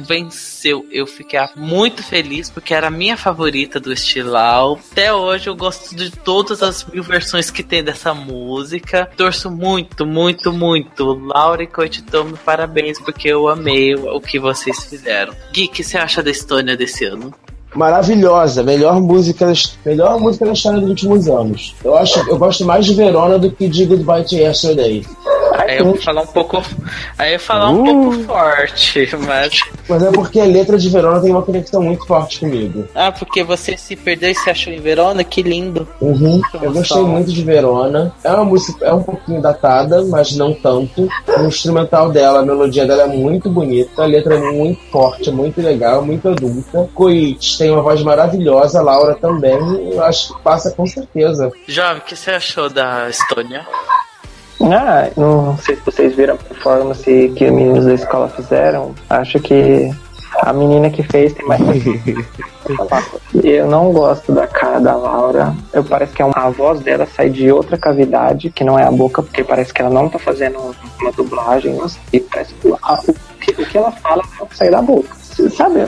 [0.64, 4.78] venceu, eu fiquei muito feliz porque era a minha favorita do Estilau.
[4.90, 9.08] Até hoje eu gosto de todas as mil versões que tem dessa música.
[9.16, 11.14] Torço muito, muito, muito.
[11.26, 15.34] Laura e Koititomi, parabéns porque eu amei o que vocês fizeram.
[15.52, 17.32] Gui, o que você acha da Estônia desse ano?
[17.74, 19.52] Maravilhosa, melhor música,
[19.84, 21.74] melhor música da história dos últimos anos.
[21.84, 25.04] Eu acho, eu gosto mais de Verona do que de Goodbye to Yesterday.
[25.56, 26.62] Aí eu vou falar um pouco.
[27.18, 27.84] Aí eu falar um Uh.
[27.84, 29.60] pouco forte, mas.
[29.88, 32.88] Mas é porque a letra de Verona tem uma conexão muito forte comigo.
[32.94, 35.22] Ah, porque você se perdeu e se achou em Verona?
[35.22, 35.86] Que lindo.
[36.00, 36.40] Uhum.
[36.60, 38.12] Eu gostei muito de Verona.
[38.24, 41.08] É uma música, é um pouquinho datada, mas não tanto.
[41.38, 45.60] O instrumental dela, a melodia dela é muito bonita, a letra é muito forte, muito
[45.60, 46.88] legal, muito adulta.
[46.94, 49.54] Coit tem uma voz maravilhosa, a Laura também.
[49.92, 51.50] Eu acho que passa com certeza.
[51.66, 53.66] Jovem, o que você achou da Estônia?
[54.60, 58.94] Ah, não sei se vocês viram a performance que os meninos da escola fizeram.
[59.10, 59.90] Acho que
[60.40, 61.60] a menina que fez tem mais.
[63.42, 65.54] Eu não gosto da cara da Laura.
[65.72, 68.84] Eu parece que é uma, a voz dela sai de outra cavidade, que não é
[68.84, 71.78] a boca, porque parece que ela não tá fazendo uma dublagem.
[72.12, 75.14] E parece que, o, que, ela fala não sai da boca.
[75.56, 75.80] Sabe,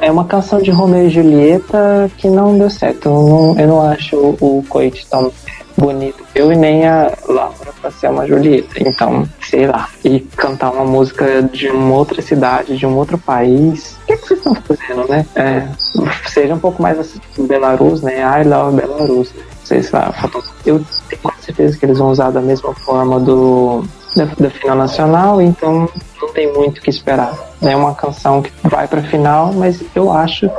[0.00, 3.08] é uma canção de Romeo e Julieta que não deu certo.
[3.08, 5.32] Eu não, eu não acho o, o Coit tão
[5.76, 6.24] bonito.
[6.34, 8.74] Eu e nem a Laura pra ser uma Julieta.
[8.76, 9.88] Então, sei lá.
[10.04, 13.96] E cantar uma música de uma outra cidade, de um outro país.
[14.02, 15.26] O que, é que vocês estão fazendo, né?
[15.34, 15.68] É,
[16.28, 18.20] seja um pouco mais assim, Belarus, né?
[18.20, 19.32] I love Belarus.
[19.64, 20.12] Sei lá,
[20.66, 23.84] eu tenho quase certeza que eles vão usar da mesma forma do
[24.16, 25.88] da, da final nacional, então
[26.20, 27.32] não tem muito o que esperar.
[27.62, 30.50] É uma canção que vai pra final, mas eu acho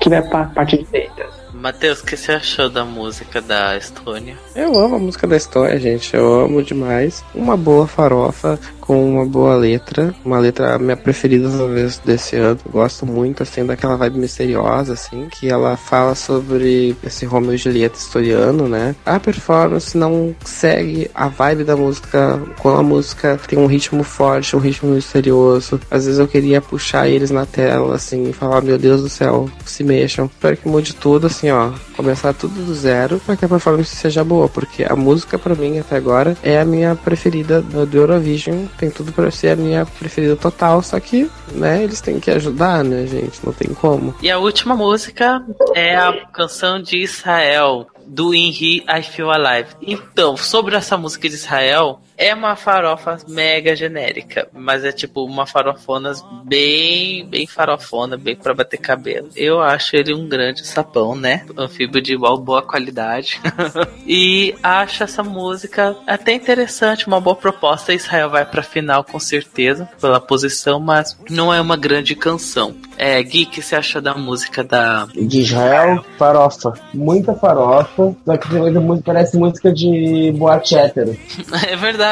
[0.00, 1.26] que vai pra parte direita.
[1.60, 4.34] Matheus, o que você achou da música da Estônia?
[4.56, 6.16] Eu amo a música da história, gente.
[6.16, 7.22] Eu amo demais.
[7.34, 10.14] Uma boa farofa com uma boa letra.
[10.24, 12.58] Uma letra minha preferida talvez desse ano.
[12.70, 17.96] Gosto muito, assim, daquela vibe misteriosa, assim, que ela fala sobre esse Romeo e Julieta
[17.96, 18.94] historiano, né?
[19.04, 22.40] A performance não segue a vibe da música.
[22.58, 25.80] Quando a música tem um ritmo forte, um ritmo misterioso.
[25.90, 29.48] Às vezes eu queria puxar eles na tela, assim, e falar, meu Deus do céu,
[29.64, 30.26] se mexam.
[30.26, 31.70] Espero que mude tudo, assim, ó.
[31.96, 35.78] Começar tudo do zero para que a performance seja boa, porque a música pra mim
[35.78, 38.64] até agora é a minha preferida do Eurovision.
[38.80, 42.82] Tem tudo pra ser a minha preferida total, só que, né, eles têm que ajudar,
[42.82, 43.44] né, gente?
[43.44, 44.14] Não tem como.
[44.22, 49.68] E a última música é a canção de Israel, do Inri I Feel Alive.
[49.82, 55.46] Então, sobre essa música de Israel, é uma farofa mega genérica, mas é tipo uma
[55.46, 56.12] farofona
[56.44, 59.30] bem, bem farofona, bem pra bater cabelo.
[59.34, 61.46] Eu acho ele um grande sapão, né?
[61.56, 63.40] Anfíbio de igual boa qualidade.
[64.06, 67.94] e acho essa música até interessante, uma boa proposta.
[67.94, 72.76] Israel vai pra final com certeza, pela posição, mas não é uma grande canção.
[72.98, 75.06] É, Gui, o que você achou da música da.
[75.14, 76.74] De Israel, farofa.
[76.92, 78.14] Muita farofa.
[78.26, 81.16] Só que tem parece música de boate hétero.
[81.70, 82.09] É verdade.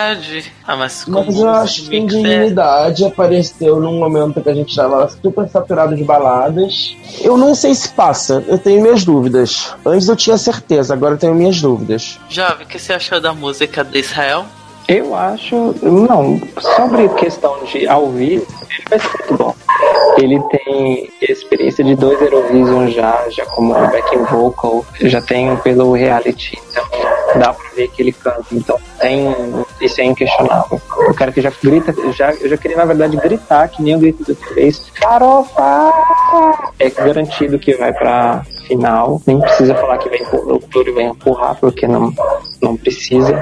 [0.67, 4.75] Ah, mas Mas como eu acho que é- Indignidade apareceu num momento que a gente
[4.75, 6.97] tava super saturado de baladas.
[7.21, 9.75] Eu não sei se passa, eu tenho minhas dúvidas.
[9.85, 12.19] Antes eu tinha certeza, agora eu tenho minhas dúvidas.
[12.29, 14.45] Jovem, o que você achou da música de Israel?
[14.87, 15.75] Eu acho.
[15.83, 16.41] Não,
[16.77, 19.55] sobre questão de ao vivo, ele vai ser muito bom.
[20.17, 26.59] Ele tem experiência de dois Eurovision já, já como backing vocal, já tem pelo reality,
[26.71, 26.85] então
[27.37, 28.45] dá pra ver que ele canta.
[28.53, 29.35] Então tem.
[29.81, 30.81] Isso é inquestionável.
[31.09, 34.01] O cara que já grita, já, eu já queria na verdade gritar, que nem eu
[34.01, 34.91] grito do fez.
[35.01, 35.93] Farofa!
[36.79, 39.21] É garantido que vai pra final.
[39.27, 42.13] Nem precisa falar que vem, o Túlio vai empurrar, porque não,
[42.63, 43.35] não precisa.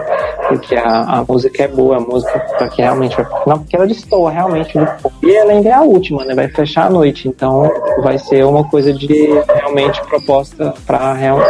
[0.49, 3.77] Porque a, a música é boa, a música pra que realmente vai pra final, porque
[3.77, 5.15] ela destoa realmente do povo.
[5.23, 6.35] E ela ainda é a última, né?
[6.35, 7.29] Vai fechar a noite.
[7.29, 7.69] Então
[8.03, 11.41] vai ser uma coisa de realmente proposta pra real,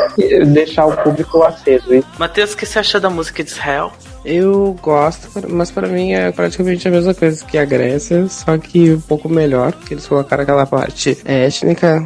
[0.46, 1.94] deixar o público aceso.
[1.94, 3.92] E Matheus, o que você achou da música de Israel?
[4.24, 8.94] Eu gosto, mas pra mim é praticamente a mesma coisa que a Grécia, só que
[8.94, 12.04] um pouco melhor, porque eles colocaram aquela parte étnica,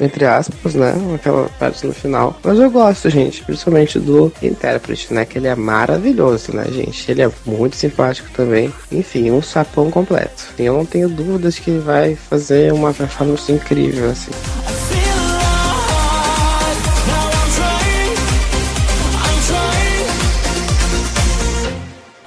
[0.00, 0.94] entre aspas, né?
[1.14, 2.40] Aquela parte no final.
[2.42, 5.26] Mas eu gosto, gente, principalmente do intérprete, né?
[5.26, 7.10] Que ele é maravilhoso, né, gente?
[7.10, 8.72] Ele é muito simpático também.
[8.90, 10.46] Enfim, um sapão completo.
[10.58, 14.30] E eu não tenho dúvidas que ele vai fazer uma performance incrível, assim.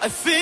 [0.03, 0.32] I feel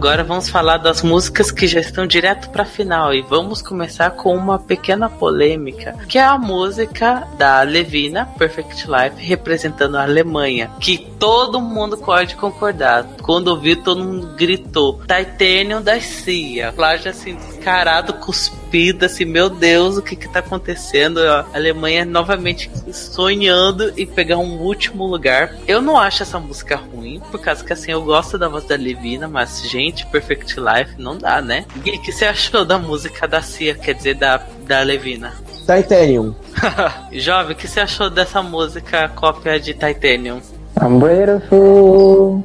[0.00, 4.34] Agora vamos falar das músicas que já estão direto pra final e vamos começar com
[4.34, 10.96] uma pequena polêmica, que é a música da Levina, Perfect Life, representando a Alemanha, que
[11.18, 13.04] todo mundo pode concordar.
[13.30, 16.72] Quando ouviu, todo mundo gritou: Titanium da Cia.
[16.72, 21.20] Plágio assim, descarado, cuspido, assim, meu Deus, o que que tá acontecendo?
[21.20, 25.54] A Alemanha novamente sonhando em pegar um último lugar.
[25.68, 28.74] Eu não acho essa música ruim, por causa que assim, eu gosto da voz da
[28.74, 31.66] Levina, mas gente, Perfect Life não dá, né?
[31.84, 35.34] E o que você achou da música da Cia, quer dizer, da, da Levina?
[35.60, 36.34] Titanium.
[37.12, 40.40] Jovem, o que você achou dessa música cópia de Titanium?
[40.82, 42.42] I'm beautiful,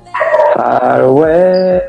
[0.56, 1.82] far away.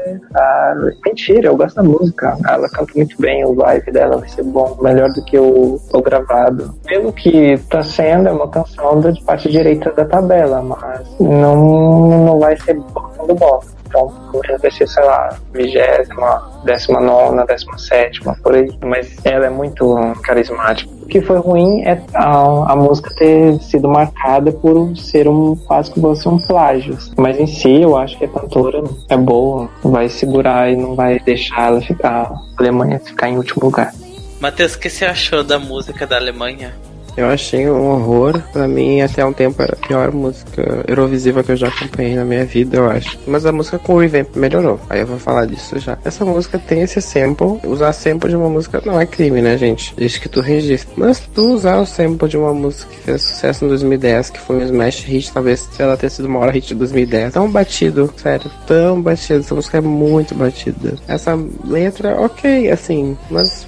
[1.05, 2.37] Mentira, eu gosto da música.
[2.49, 6.03] Ela canta muito bem, o vibe dela vai ser bom, melhor do que o, o
[6.03, 6.75] gravado.
[6.85, 12.39] Pelo que tá sendo, é uma canção da parte direita da tabela, mas não, não
[12.39, 13.77] vai ser bottom do.
[13.97, 18.71] Então, pelo menos vai ser, sei lá, vigésima, décima nona, décima sétima, por aí.
[18.85, 20.93] Mas ela é muito carismática.
[21.03, 25.91] O que foi ruim é a, a música ter sido marcada por ser um quase
[25.91, 26.99] que fosse um plágio.
[27.17, 31.19] Mas em si, eu acho que a cantora é boa, vai segurar e não vai
[31.21, 33.95] deixar ela ficar, a Alemanha ficar em último lugar.
[34.41, 36.75] Matheus, o que você achou da música da Alemanha?
[37.17, 38.41] Eu achei um horror.
[38.53, 42.25] Pra mim, até um tempo era a pior música Eurovisiva que eu já acompanhei na
[42.25, 43.19] minha vida, eu acho.
[43.27, 44.79] Mas a música com o Revamp melhorou.
[44.89, 45.97] Aí eu vou falar disso já.
[46.05, 47.59] Essa música tem esse sample.
[47.65, 49.95] Usar sample de uma música não é crime, né, gente?
[49.97, 50.93] Desde que tu registre.
[50.97, 54.57] Mas tu usar o sample de uma música que fez sucesso em 2010, que foi
[54.57, 57.33] um smash hit, talvez ela ter sido o maior hit de 2010.
[57.33, 59.41] Tão batido, sério, tão batido.
[59.41, 60.95] Essa música é muito batida.
[61.09, 63.67] Essa letra, ok, assim, mas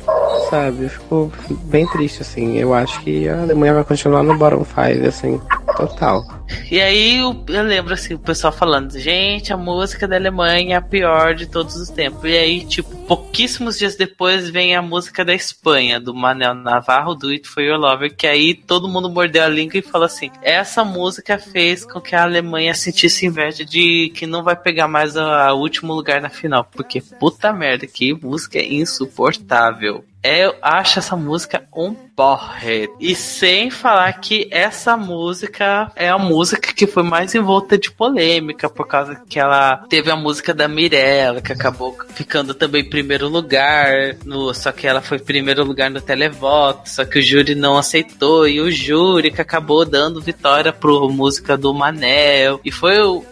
[0.50, 0.84] sabe?
[0.84, 1.32] Eu fico
[1.64, 2.58] bem triste, assim.
[2.58, 5.40] Eu acho que a Alemanha vai continuar no bottom five, assim,
[5.76, 6.37] total.
[6.70, 10.78] E aí eu, eu lembro assim, o pessoal falando, gente, a música da Alemanha é
[10.78, 12.24] a pior de todos os tempos.
[12.24, 17.28] E aí, tipo, pouquíssimos dias depois vem a música da Espanha, do Manel Navarro, do
[17.28, 20.84] It For Your Lover, que aí todo mundo mordeu a língua e falou assim, essa
[20.84, 25.54] música fez com que a Alemanha sentisse inveja de que não vai pegar mais o
[25.54, 26.64] último lugar na final.
[26.64, 30.04] Porque, puta merda, que música insuportável.
[30.22, 32.88] É, Eu acho essa música um porre.
[32.98, 36.37] E sem falar que essa música é a música
[36.74, 41.40] que foi mais envolta de polêmica, por causa que ela teve a música da Mirella,
[41.40, 45.90] que acabou ficando também em primeiro lugar, no, só que ela foi em primeiro lugar
[45.90, 50.72] no televoto, só que o júri não aceitou, e o júri que acabou dando vitória
[50.72, 52.60] pro música do Manel.
[52.64, 53.24] E foi o-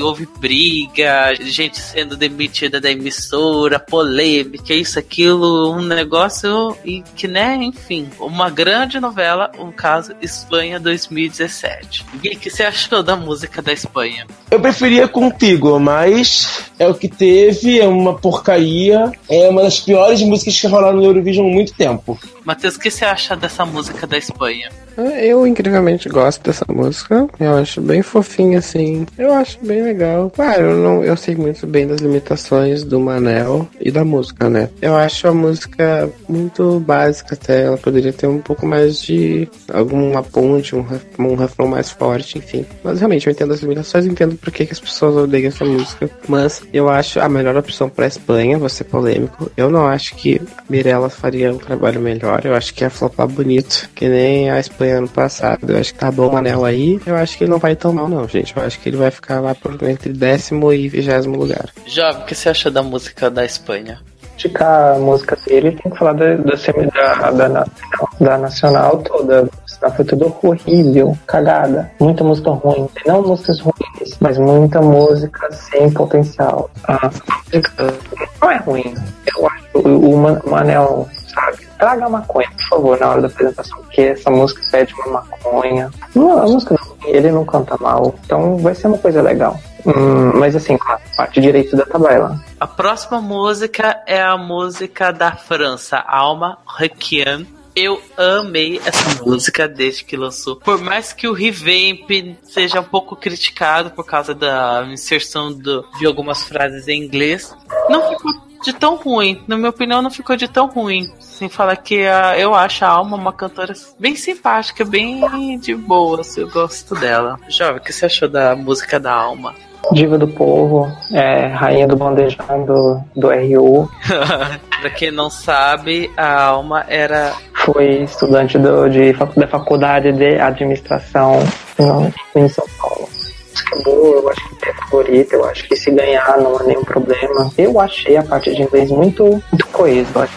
[0.00, 7.56] houve briga, gente sendo demitida da emissora, polêmica, isso, aquilo, um negócio e que, né,
[7.56, 12.04] enfim, uma grande novela, um caso Espanha 2017.
[12.22, 14.26] E o que você achou da música da Espanha?
[14.50, 20.22] Eu preferia contigo, mas é o que teve, é uma porcaria, é uma das piores
[20.22, 22.18] músicas que rolaram no Eurovision há muito tempo.
[22.44, 24.70] Matheus, o que você acha dessa música da Espanha?
[24.96, 27.26] Eu incrivelmente gosto dessa música.
[27.40, 29.06] Eu acho bem fofinha, assim.
[29.18, 30.30] Eu acho bem legal.
[30.30, 34.68] Claro, eu, não, eu sei muito bem das limitações do Manel e da música, né?
[34.80, 37.64] Eu acho a música muito básica até.
[37.64, 40.86] Ela poderia ter um pouco mais de alguma ponte, um,
[41.18, 42.64] um refrão mais forte, enfim.
[42.82, 46.08] Mas realmente, eu entendo as limitações, entendo por que, que as pessoas odeiam essa música.
[46.28, 49.50] Mas eu acho a melhor opção pra Espanha, vou ser polêmico.
[49.56, 52.33] Eu não acho que Mirella faria um trabalho melhor.
[52.42, 55.70] Eu acho que ia flopar bonito, que nem a Espanha ano passado.
[55.70, 57.00] Eu acho que tá bom o Manel aí.
[57.06, 58.56] Eu acho que ele não vai tão mal, não, gente.
[58.56, 61.68] Eu acho que ele vai ficar lá por entre décimo e vigésimo lugar.
[61.86, 63.98] Jovem, o que você achou da música da Espanha?
[64.36, 68.98] criticar a música dele, tem que falar da, da, semi- da, da, nacional, da nacional
[68.98, 69.48] toda.
[69.64, 71.88] Senão foi tudo horrível, cagada.
[72.00, 72.88] Muita música ruim.
[73.06, 76.68] Não músicas ruins, mas muita música sem potencial.
[76.88, 77.10] A
[77.52, 77.94] música
[78.42, 78.94] não é ruim.
[79.36, 81.63] Eu acho o, o Man- Manel, sabe?
[81.78, 85.90] Traga maconha, por favor, na hora da apresentação, porque essa música pede uma maconha.
[86.14, 89.58] Não, a música não, ele não canta mal, então vai ser uma coisa legal.
[89.86, 92.40] Hum, mas assim, a parte direito da tabela.
[92.58, 97.46] A próxima música é a música da França, Alma Requiem.
[97.76, 100.54] Eu amei essa música desde que lançou.
[100.54, 102.08] Por mais que o revamp
[102.44, 107.52] seja um pouco criticado por causa da inserção do- de algumas frases em inglês,
[107.90, 108.32] não ficou
[108.64, 109.42] de tão ruim.
[109.46, 111.06] Na minha opinião, não ficou de tão ruim.
[111.20, 116.20] Sem falar que a- eu acho a Alma uma cantora bem simpática, bem de boa.
[116.20, 117.38] assim, eu gosto dela.
[117.48, 119.54] Jovem, o que você achou da música da Alma?
[119.92, 123.86] Diva do Povo, é, rainha do bandejão do, do RU,
[124.80, 127.34] pra quem não sabe, a Alma era
[127.66, 131.38] foi estudante do, de, da faculdade de administração
[131.78, 133.08] no, em São Paulo.
[133.54, 136.62] Música boa, eu acho que é a favorita, eu acho que se ganhar não há
[136.64, 137.52] nenhum problema.
[137.56, 140.34] Eu achei a parte de inglês muito, muito coesa, eu acho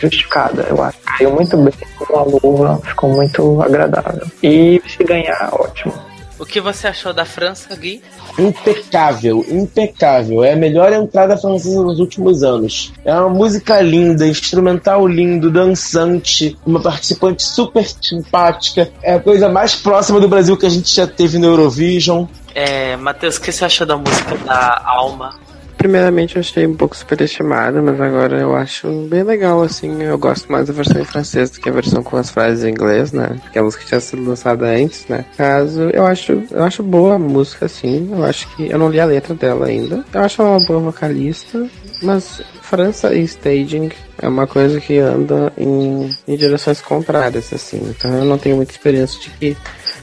[0.00, 0.98] justificada, eu acho.
[1.04, 4.26] Caiu muito bem com a luva, ficou muito agradável.
[4.42, 5.92] E se ganhar, ótimo.
[6.38, 8.02] O que você achou da França, Gui?
[8.36, 10.42] Impecável, impecável.
[10.42, 12.92] É a melhor entrada francesa dos últimos anos.
[13.04, 18.90] É uma música linda, instrumental lindo, dançante, uma participante super simpática.
[19.04, 22.26] É a coisa mais próxima do Brasil que a gente já teve no Eurovision.
[22.54, 25.34] É, Matheus, o que você achou da música da Alma?
[25.76, 30.00] Primeiramente eu achei um pouco superestimada, mas agora eu acho bem legal, assim.
[30.00, 32.70] Eu gosto mais da versão em francês do que a versão com as frases em
[32.70, 33.36] inglês, né?
[33.42, 35.24] Porque a música tinha sido lançada antes, né?
[35.36, 38.08] Caso, eu acho, eu acho boa a música, assim.
[38.12, 38.70] Eu acho que.
[38.70, 40.04] Eu não li a letra dela ainda.
[40.14, 41.66] Eu acho ela uma boa vocalista,
[42.00, 47.78] mas França e staging é uma coisa que anda em, em direções contrárias, assim.
[47.90, 49.56] Então eu não tenho muita experiência de que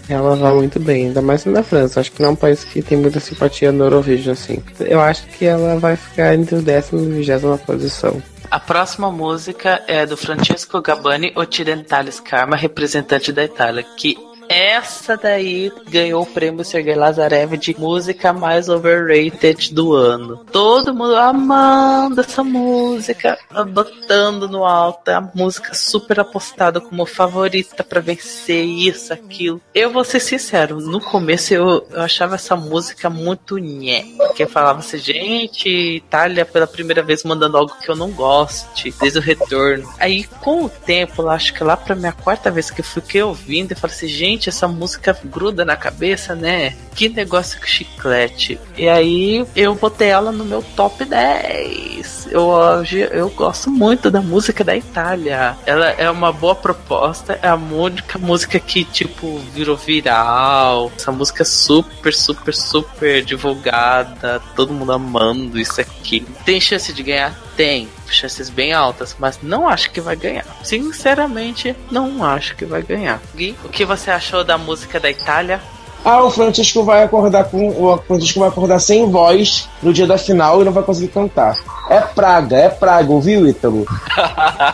[0.10, 2.00] ela vai muito bem, ainda mais na França.
[2.00, 4.62] Acho que não é um país que tem muita simpatia no Eurovision, assim.
[4.80, 8.22] Eu acho que ela vai ficar entre o décimo e vigésima posição.
[8.50, 14.18] A próxima música é do Francesco Gabani Occidentalis Karma, representante da Itália, que
[14.50, 20.44] essa daí ganhou o prêmio Sergei Lazarev de música mais overrated do ano.
[20.52, 23.38] Todo mundo amando essa música,
[23.72, 29.62] botando no alto, é a música super apostada como favorita pra vencer isso, aquilo.
[29.74, 34.50] Eu vou ser sincero, no começo eu, eu achava essa música muito nhé, porque eu
[34.50, 39.22] falava assim, gente, Itália pela primeira vez mandando algo que eu não goste, desde o
[39.22, 39.88] retorno.
[40.00, 43.72] Aí com o tempo, acho que lá pra minha quarta vez que eu fiquei ouvindo,
[43.72, 46.76] eu falei assim, gente, essa música gruda na cabeça, né?
[46.96, 48.60] Que negócio que chiclete.
[48.78, 52.28] E aí eu botei ela no meu top 10.
[52.32, 55.58] Eu, hoje eu gosto muito da música da Itália.
[55.66, 60.92] Ela é uma boa proposta, é a única música que, tipo, virou viral.
[60.96, 64.42] Essa música é super, super, super divulgada.
[64.56, 66.26] Todo mundo amando isso aqui.
[66.46, 67.49] Tem chance de ganhar?
[67.60, 67.90] Tem.
[68.08, 70.46] Chances bem altas, mas não acho que vai ganhar.
[70.64, 73.22] Sinceramente, não acho que vai ganhar.
[73.36, 75.60] Gui, o que você achou da música da Itália?
[76.06, 77.68] Ah, o Francisco vai acordar com.
[77.68, 81.62] O Francisco vai acordar sem voz no dia da final e não vai conseguir cantar.
[81.90, 83.86] É praga, é praga, ouviu, Ítalo?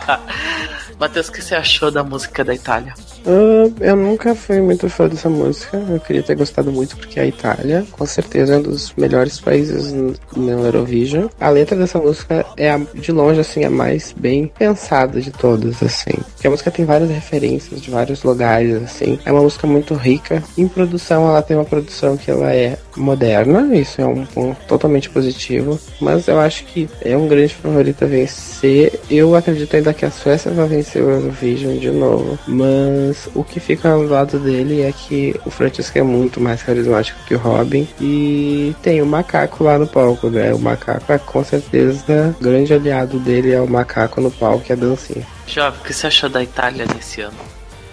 [0.96, 2.94] Matheus, o que você achou da música da Itália?
[3.28, 5.76] Ah, eu nunca fui muito fã dessa música.
[5.90, 9.92] Eu queria ter gostado muito porque a Itália, com certeza, é um dos melhores países
[10.36, 11.26] no Eurovision.
[11.40, 15.82] A letra dessa música é a- de longe assim a mais bem pensada de todas,
[15.82, 16.12] assim.
[16.34, 19.18] Porque a música tem várias referências de vários lugares, assim.
[19.24, 20.42] É uma música muito rica.
[20.56, 23.76] Em produção, ela tem uma produção que ela é moderna.
[23.76, 25.78] Isso é um ponto totalmente positivo.
[26.00, 29.00] Mas eu acho que é um grande favorito a vencer.
[29.10, 32.38] Eu acredito ainda que a Suécia vai vencer o Eurovision de novo.
[32.46, 37.18] Mas o que fica ao lado dele é que o Francisco é muito mais carismático
[37.26, 37.88] que o Robin.
[38.00, 40.52] E tem o macaco lá no palco, né?
[40.52, 44.72] O macaco é com certeza o grande aliado dele é o macaco no palco e
[44.72, 45.26] a dancinha.
[45.46, 47.36] Jovem, o que você achou da Itália nesse ano?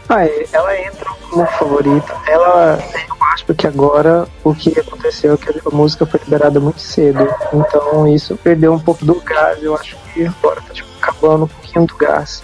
[0.09, 2.15] Ah, é, ela entra como favorita.
[2.27, 2.79] Ela,
[3.09, 7.27] eu acho que agora o que aconteceu é que a música foi liberada muito cedo.
[7.53, 9.61] Então isso perdeu um pouco do gás.
[9.63, 12.43] Eu acho que agora tá tipo, acabando um pouquinho do gás.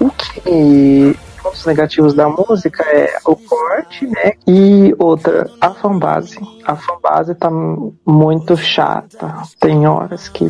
[0.00, 4.32] O que pontos negativos da música é o corte, né?
[4.46, 6.40] E outra, a fanbase.
[6.64, 9.42] A fanbase tá muito chata.
[9.60, 10.46] Tem horas que,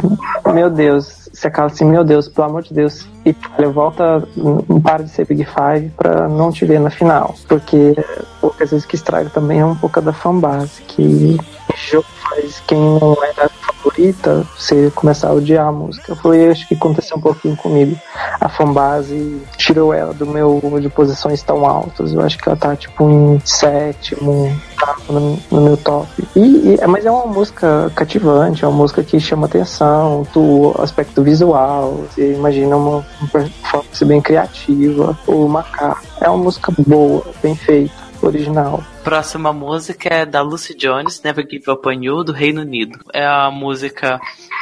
[0.47, 3.09] meu Deus, você acaba assim, meu Deus, pelo amor de Deus.
[3.27, 3.35] E
[3.73, 7.35] volta, não para de ser Big Five pra não te ver na final.
[7.49, 7.97] Porque
[8.41, 11.37] poucas vezes que estraga também é um pouco da fanbase, que
[11.77, 16.15] jogo faz quem não era favorita, você começar a odiar a música.
[16.17, 17.97] Foi acho que aconteceu um pouquinho comigo.
[18.41, 22.13] A fanbase tirou ela do meu de posições tão altas.
[22.13, 26.09] Eu acho que ela tá tipo em sétimo, tá no, no meu top.
[26.35, 31.23] E, e- mas é uma música cativante, é uma música que chama atenção, do aspecto
[31.23, 32.05] visual.
[32.11, 35.17] Você imagina uma, uma performance bem criativa.
[35.27, 37.95] O macaco é uma música boa, bem feita,
[38.27, 38.83] original.
[39.03, 42.99] Próxima música é da Lucy Jones, Never Give Up On You, do Reino Unido.
[43.13, 44.19] É a música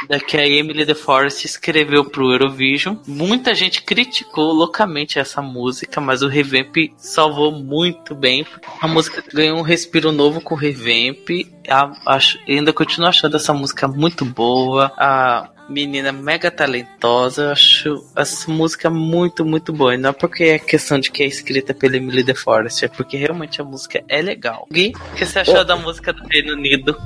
[0.08, 2.96] da que a Emily De Forest escreveu pro Eurovision.
[3.06, 8.44] Muita gente criticou loucamente essa música, mas o revamp salvou muito bem.
[8.80, 11.28] A música ganhou um respiro novo com o revamp.
[11.68, 14.92] A- acho- ainda continuo achando essa música muito boa.
[14.96, 17.42] A menina mega talentosa.
[17.42, 19.94] Eu acho essa música muito, muito boa.
[19.94, 22.88] E não é porque é questão de que é escrita pela Emily De Forest, é
[22.88, 24.66] porque realmente a música é legal.
[24.70, 26.96] Gui, o que você achou da música do Reino Unido?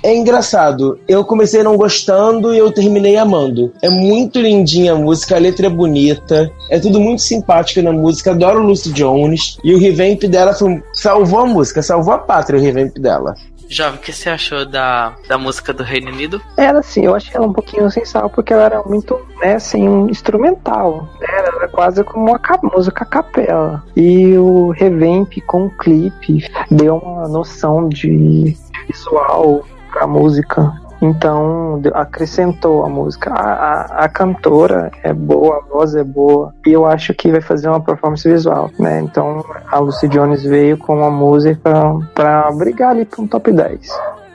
[0.00, 3.72] É engraçado, eu comecei não gostando e eu terminei amando.
[3.82, 8.30] É muito lindinha a música, a letra é bonita, é tudo muito simpático na música,
[8.30, 9.58] adoro Lucy Jones.
[9.64, 13.34] E o revamp dela foi- salvou a música, salvou a pátria o revamp dela.
[13.68, 16.40] Jovem, o que você achou da, da música do Reino Unido?
[16.56, 19.88] Ela, assim, eu achei ela um pouquinho sem sal, porque ela era muito, né, assim,
[19.88, 21.08] um instrumental.
[21.20, 23.84] Ela era quase como uma ca- música capela.
[23.94, 30.72] E o revamp com o clipe deu uma noção de visual pra música.
[31.00, 33.30] Então, acrescentou a música.
[33.30, 36.52] A, a, a cantora é boa, a voz é boa.
[36.66, 39.00] E eu acho que vai fazer uma performance visual, né?
[39.00, 41.70] Então, a Lucy Jones veio com a música
[42.14, 43.88] pra brigar ali pra um top 10.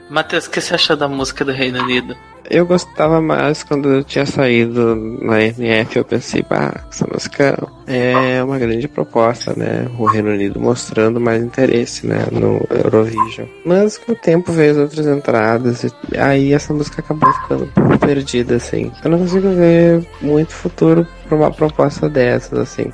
[0.09, 2.15] Matheus, o que você achou da música do Reino Unido?
[2.49, 8.43] Eu gostava mais quando eu tinha saído na NF, eu pensei, bah, essa música é
[8.43, 9.87] uma grande proposta, né?
[9.97, 13.47] O Reino Unido mostrando mais interesse, né, no Eurovision.
[13.65, 18.55] Mas com o tempo veio as outras entradas, e aí essa música acabou ficando perdida,
[18.55, 18.91] assim.
[19.03, 22.91] Eu não consigo ver muito futuro pra uma proposta dessas, assim.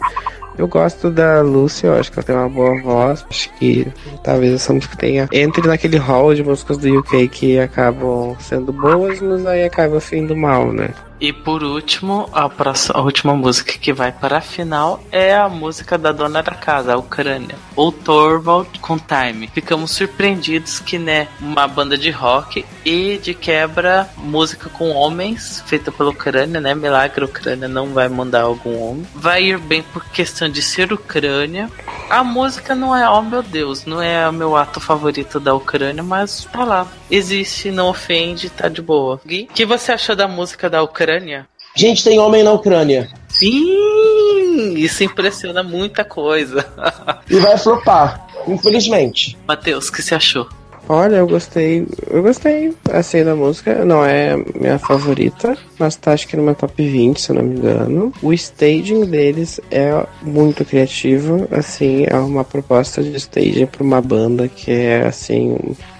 [0.59, 3.25] Eu gosto da eu acho que ela tem uma boa voz.
[3.29, 3.87] Acho que
[4.21, 5.29] talvez essa música tenha.
[5.31, 10.35] Entre naquele hall de músicas do UK que acabam sendo boas, mas aí acaba sendo
[10.35, 10.89] mal, né?
[11.19, 15.49] E por último, a, próxima, a última música que vai para a final é a
[15.49, 19.49] música da dona da casa, a Ucrânia, ou Torvald com Time.
[19.53, 25.91] Ficamos surpreendidos que, né, uma banda de rock e de quebra música com homens, feita
[25.91, 26.73] pela Ucrânia, né?
[26.73, 29.05] Milagre, a Ucrânia não vai mandar algum homem.
[29.13, 31.69] Vai ir bem por questão de ser Ucrânia.
[32.09, 36.01] A música não é, oh meu Deus, não é o meu ato favorito da Ucrânia,
[36.01, 36.87] mas tá lá.
[37.11, 39.19] Existe, não ofende, tá de boa.
[39.25, 41.08] Gui, o que você achou da música da Ucrânia?
[41.75, 43.09] Gente, tem homem na Ucrânia.
[43.27, 46.65] Sim, isso impressiona muita coisa.
[47.29, 49.37] E vai flopar, infelizmente.
[49.47, 50.47] Matheus, o que você achou?
[50.91, 51.87] Olha, eu gostei.
[52.09, 53.85] Eu gostei assim da música.
[53.85, 57.43] Não é minha favorita, mas tá acho que no meu top 20, se eu não
[57.43, 58.11] me engano.
[58.23, 61.47] O staging deles é muito criativo.
[61.51, 65.55] Assim, é uma proposta de staging pra uma banda que é assim.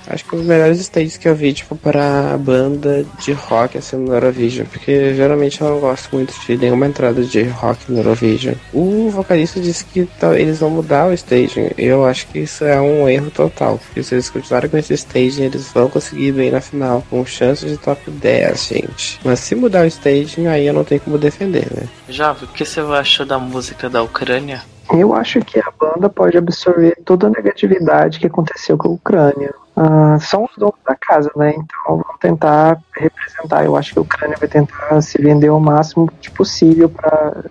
[0.09, 4.13] Acho que dos melhores stages que eu vi, tipo, para banda de rock, assim, no
[4.13, 4.65] Eurovision.
[4.65, 8.55] Porque geralmente eu não gosto muito de nenhuma entrada de rock no Eurovision.
[8.73, 11.69] O vocalista disse que tá- eles vão mudar o staging.
[11.77, 13.77] Eu acho que isso é um erro total.
[13.77, 17.03] Porque se eles continuarem com esse staging, eles vão conseguir bem na final.
[17.09, 19.19] Com chance de top 10, gente.
[19.23, 21.83] Mas se mudar o staging, aí eu não tenho como defender, né?
[22.09, 24.63] Jovem, o que você achou da música da Ucrânia?
[24.91, 29.53] Eu acho que a banda pode absorver toda a negatividade que aconteceu com a Ucrânia.
[29.75, 31.51] Ah, são os donos da casa, né?
[31.55, 33.63] Então vão tentar representar.
[33.63, 37.45] Eu acho que a Ucrânia vai tentar se vender o máximo de possível para.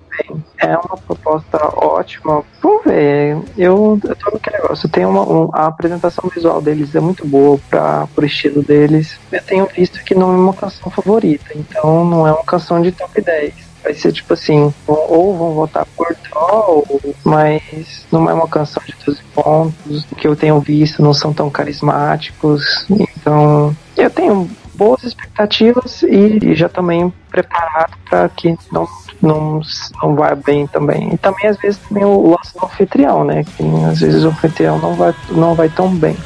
[0.59, 2.43] É uma proposta ótima.
[2.60, 3.39] Vamos ver.
[3.56, 4.89] Eu, eu tô naquele negócio.
[4.89, 9.19] Tem uma, um- a apresentação visual deles é muito boa para o estilo deles.
[9.32, 12.93] Eu tenho visto que não é uma canção favorita, então não é uma canção de
[12.93, 16.86] top 10 vai ser tipo assim, ou- vão votar por Troll,
[17.24, 21.48] mas não é uma canção de 12 pontos, que eu tenho visto não são tão
[21.50, 28.86] carismáticos, então eu tenho boas expectativas e, já também preparado para que não,
[29.20, 29.60] não,
[30.00, 31.12] não vai bem também.
[31.14, 33.42] E também às vezes também o lance do anfitrião, né?
[33.56, 36.16] Que às vezes o anfitrião não vai, não vai tão bem.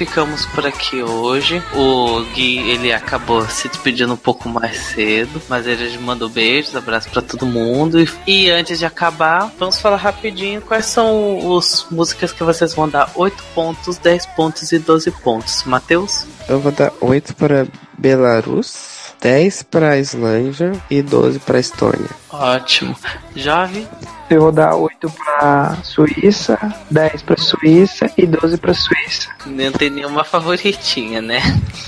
[0.00, 1.62] Ficamos por aqui hoje.
[1.74, 7.10] O Gui, ele acabou se despedindo um pouco mais cedo, mas ele mandou beijos, abraço
[7.10, 7.98] pra todo mundo.
[8.26, 13.10] E, antes de acabar, vamos falar rapidinho quais são as músicas que vocês vão dar
[13.14, 15.64] 8 pontos, 10 pontos e 12 pontos.
[15.64, 16.24] Matheus?
[16.48, 17.66] Eu vou dar 8 para
[17.98, 18.89] Belarus,
[19.20, 22.08] 10 para Islândia e 12 para Estônia.
[22.30, 22.96] Ótimo.
[23.34, 23.86] Jovem?
[24.30, 26.56] Eu vou dar 8 pra Suíça,
[26.88, 29.28] 10 pra Suíça e 12 pra Suíça.
[29.44, 31.40] Não tem nenhuma favoritinha, né?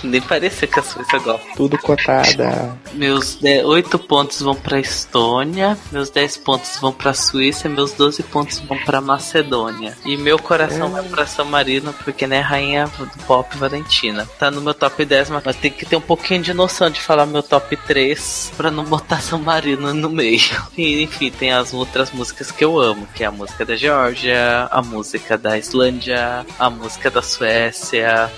[0.02, 1.46] Nem parecia que a Suíça gosta.
[1.54, 2.76] Tudo cotada.
[2.94, 8.59] Meus 8 pontos vão pra Estônia, meus 10 pontos vão pra Suíça, meus 12 pontos
[8.59, 9.96] vão pra Macedônia.
[10.04, 14.28] E meu coração vai pra San Marino, porque né, rainha do pop Valentina.
[14.36, 17.22] Tá no meu top 10, mas tem que ter um pouquinho de noção de falar
[17.27, 20.40] meu top 3 pra não botar San Marino no meio.
[20.77, 24.69] E, enfim, tem as outras músicas que eu amo, que é a música da Geórgia,
[24.70, 28.31] a música da Islândia, a música da Suécia.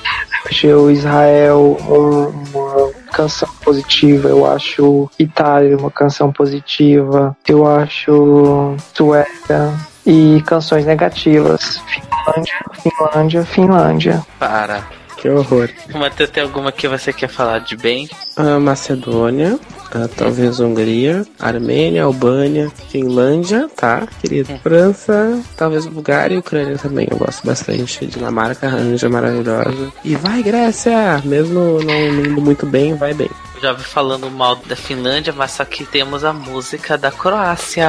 [0.45, 8.77] Eu acho Israel um- uma canção positiva, eu acho Itália uma canção positiva, eu acho
[8.95, 9.73] Suécia
[10.07, 11.81] e canções negativas.
[11.87, 14.27] Finlândia, Finlândia, Finlândia.
[14.39, 14.83] Para.
[15.25, 15.71] Que horror.
[15.95, 18.11] Matheus, tem alguma que você quer falar de bem?
[18.37, 19.59] Ah, Macedônia,
[19.91, 24.55] ah, talvez Hungria, Armênia, Albânia, Finlândia, tá, querido?
[24.63, 28.05] França, talvez Bulgária e Ucrânia também, eu gosto bastante.
[28.05, 29.91] Dinamarca, Anja, maravilhosa.
[30.05, 31.23] E vai, Grécia!
[31.25, 33.31] Mesmo não indo muito bem, vai bem.
[33.61, 37.89] Já vi falando mal da Finlândia, mas só que temos a música da Croácia,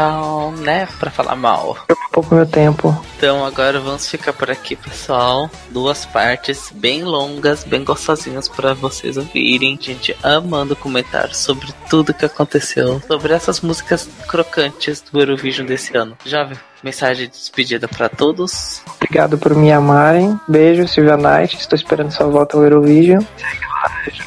[0.59, 0.87] né?
[0.99, 1.77] Pra falar mal.
[1.89, 3.05] Um pouco meu tempo.
[3.17, 5.49] Então agora vamos ficar por aqui, pessoal.
[5.69, 9.77] Duas partes bem longas, bem gostosinhas pra vocês ouvirem.
[9.81, 16.17] Gente amando comentar sobre tudo que aconteceu, sobre essas músicas crocantes do Eurovision desse ano.
[16.25, 18.83] Jovem, mensagem de despedida pra todos.
[18.95, 20.39] Obrigado por me amarem.
[20.47, 21.57] Beijo, Silvia Knight.
[21.57, 23.23] Estou esperando sua volta ao Eurovision.
[23.35, 23.65] Segue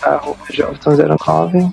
[0.03, 1.73] lá, arroba Jovem09.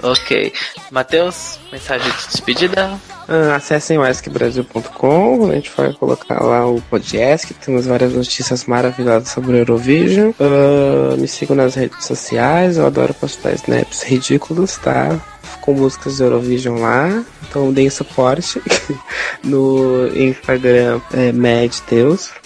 [0.00, 0.52] Ok.
[0.92, 3.00] Matheus, mensagem de despedida.
[3.34, 9.52] Ah, acessem o a gente vai colocar lá o podcast, temos várias notícias maravilhosas sobre
[9.52, 10.32] o Eurovision.
[10.38, 15.18] Ah, me sigam nas redes sociais, eu adoro postar snaps ridículos, tá?
[15.62, 18.60] Com músicas do Eurovision lá, então deem suporte.
[19.44, 21.72] no Instagram é Mad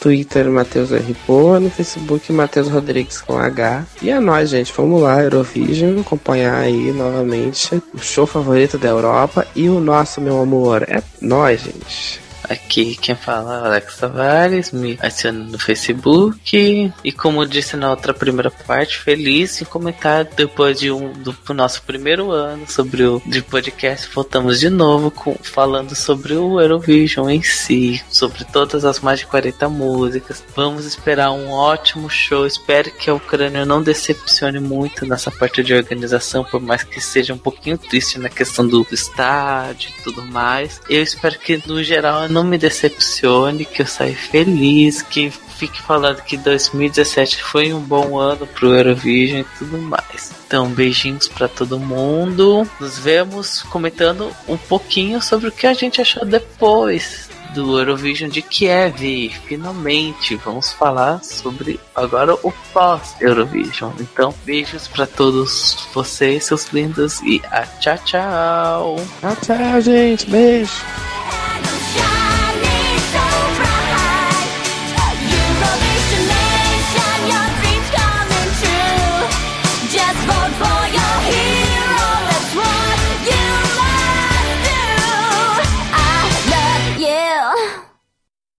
[0.00, 1.16] Twitter Matheus R.
[1.26, 3.84] Poa, no Facebook Matheus Rodrigues com H.
[4.02, 9.46] E é nóis, gente, vamos lá, Eurovision, acompanhar aí novamente o show favorito da Europa
[9.54, 12.25] e o nosso, meu amor, é nós, gente.
[12.48, 16.92] Aqui quem fala é Alex Tavares, me adiciona no Facebook.
[17.04, 21.54] E como disse na outra primeira parte, feliz em comentar depois de um do pro
[21.54, 24.08] nosso primeiro ano sobre o de podcast.
[24.14, 29.26] Voltamos de novo com, falando sobre o Eurovision em si, sobre todas as mais de
[29.26, 30.44] 40 músicas.
[30.54, 32.46] Vamos esperar um ótimo show.
[32.46, 37.34] Espero que a Ucrânia não decepcione muito nessa parte de organização, por mais que seja
[37.34, 40.80] um pouquinho triste na questão do estádio e tudo mais.
[40.88, 46.20] Eu espero que no geral não me decepcione, que eu saia feliz, que fique falando
[46.20, 50.32] que 2017 foi um bom ano pro Eurovision e tudo mais.
[50.46, 52.68] Então, beijinhos pra todo mundo.
[52.78, 58.42] Nos vemos comentando um pouquinho sobre o que a gente achou depois do Eurovision de
[58.42, 59.30] Kiev.
[59.46, 63.92] Finalmente, vamos falar sobre agora o pós-Eurovision.
[63.98, 68.96] Então, beijos pra todos vocês, seus lindos, e a tchau, tchau.
[69.22, 70.28] Tchau, tchau, gente.
[70.28, 70.84] Beijo.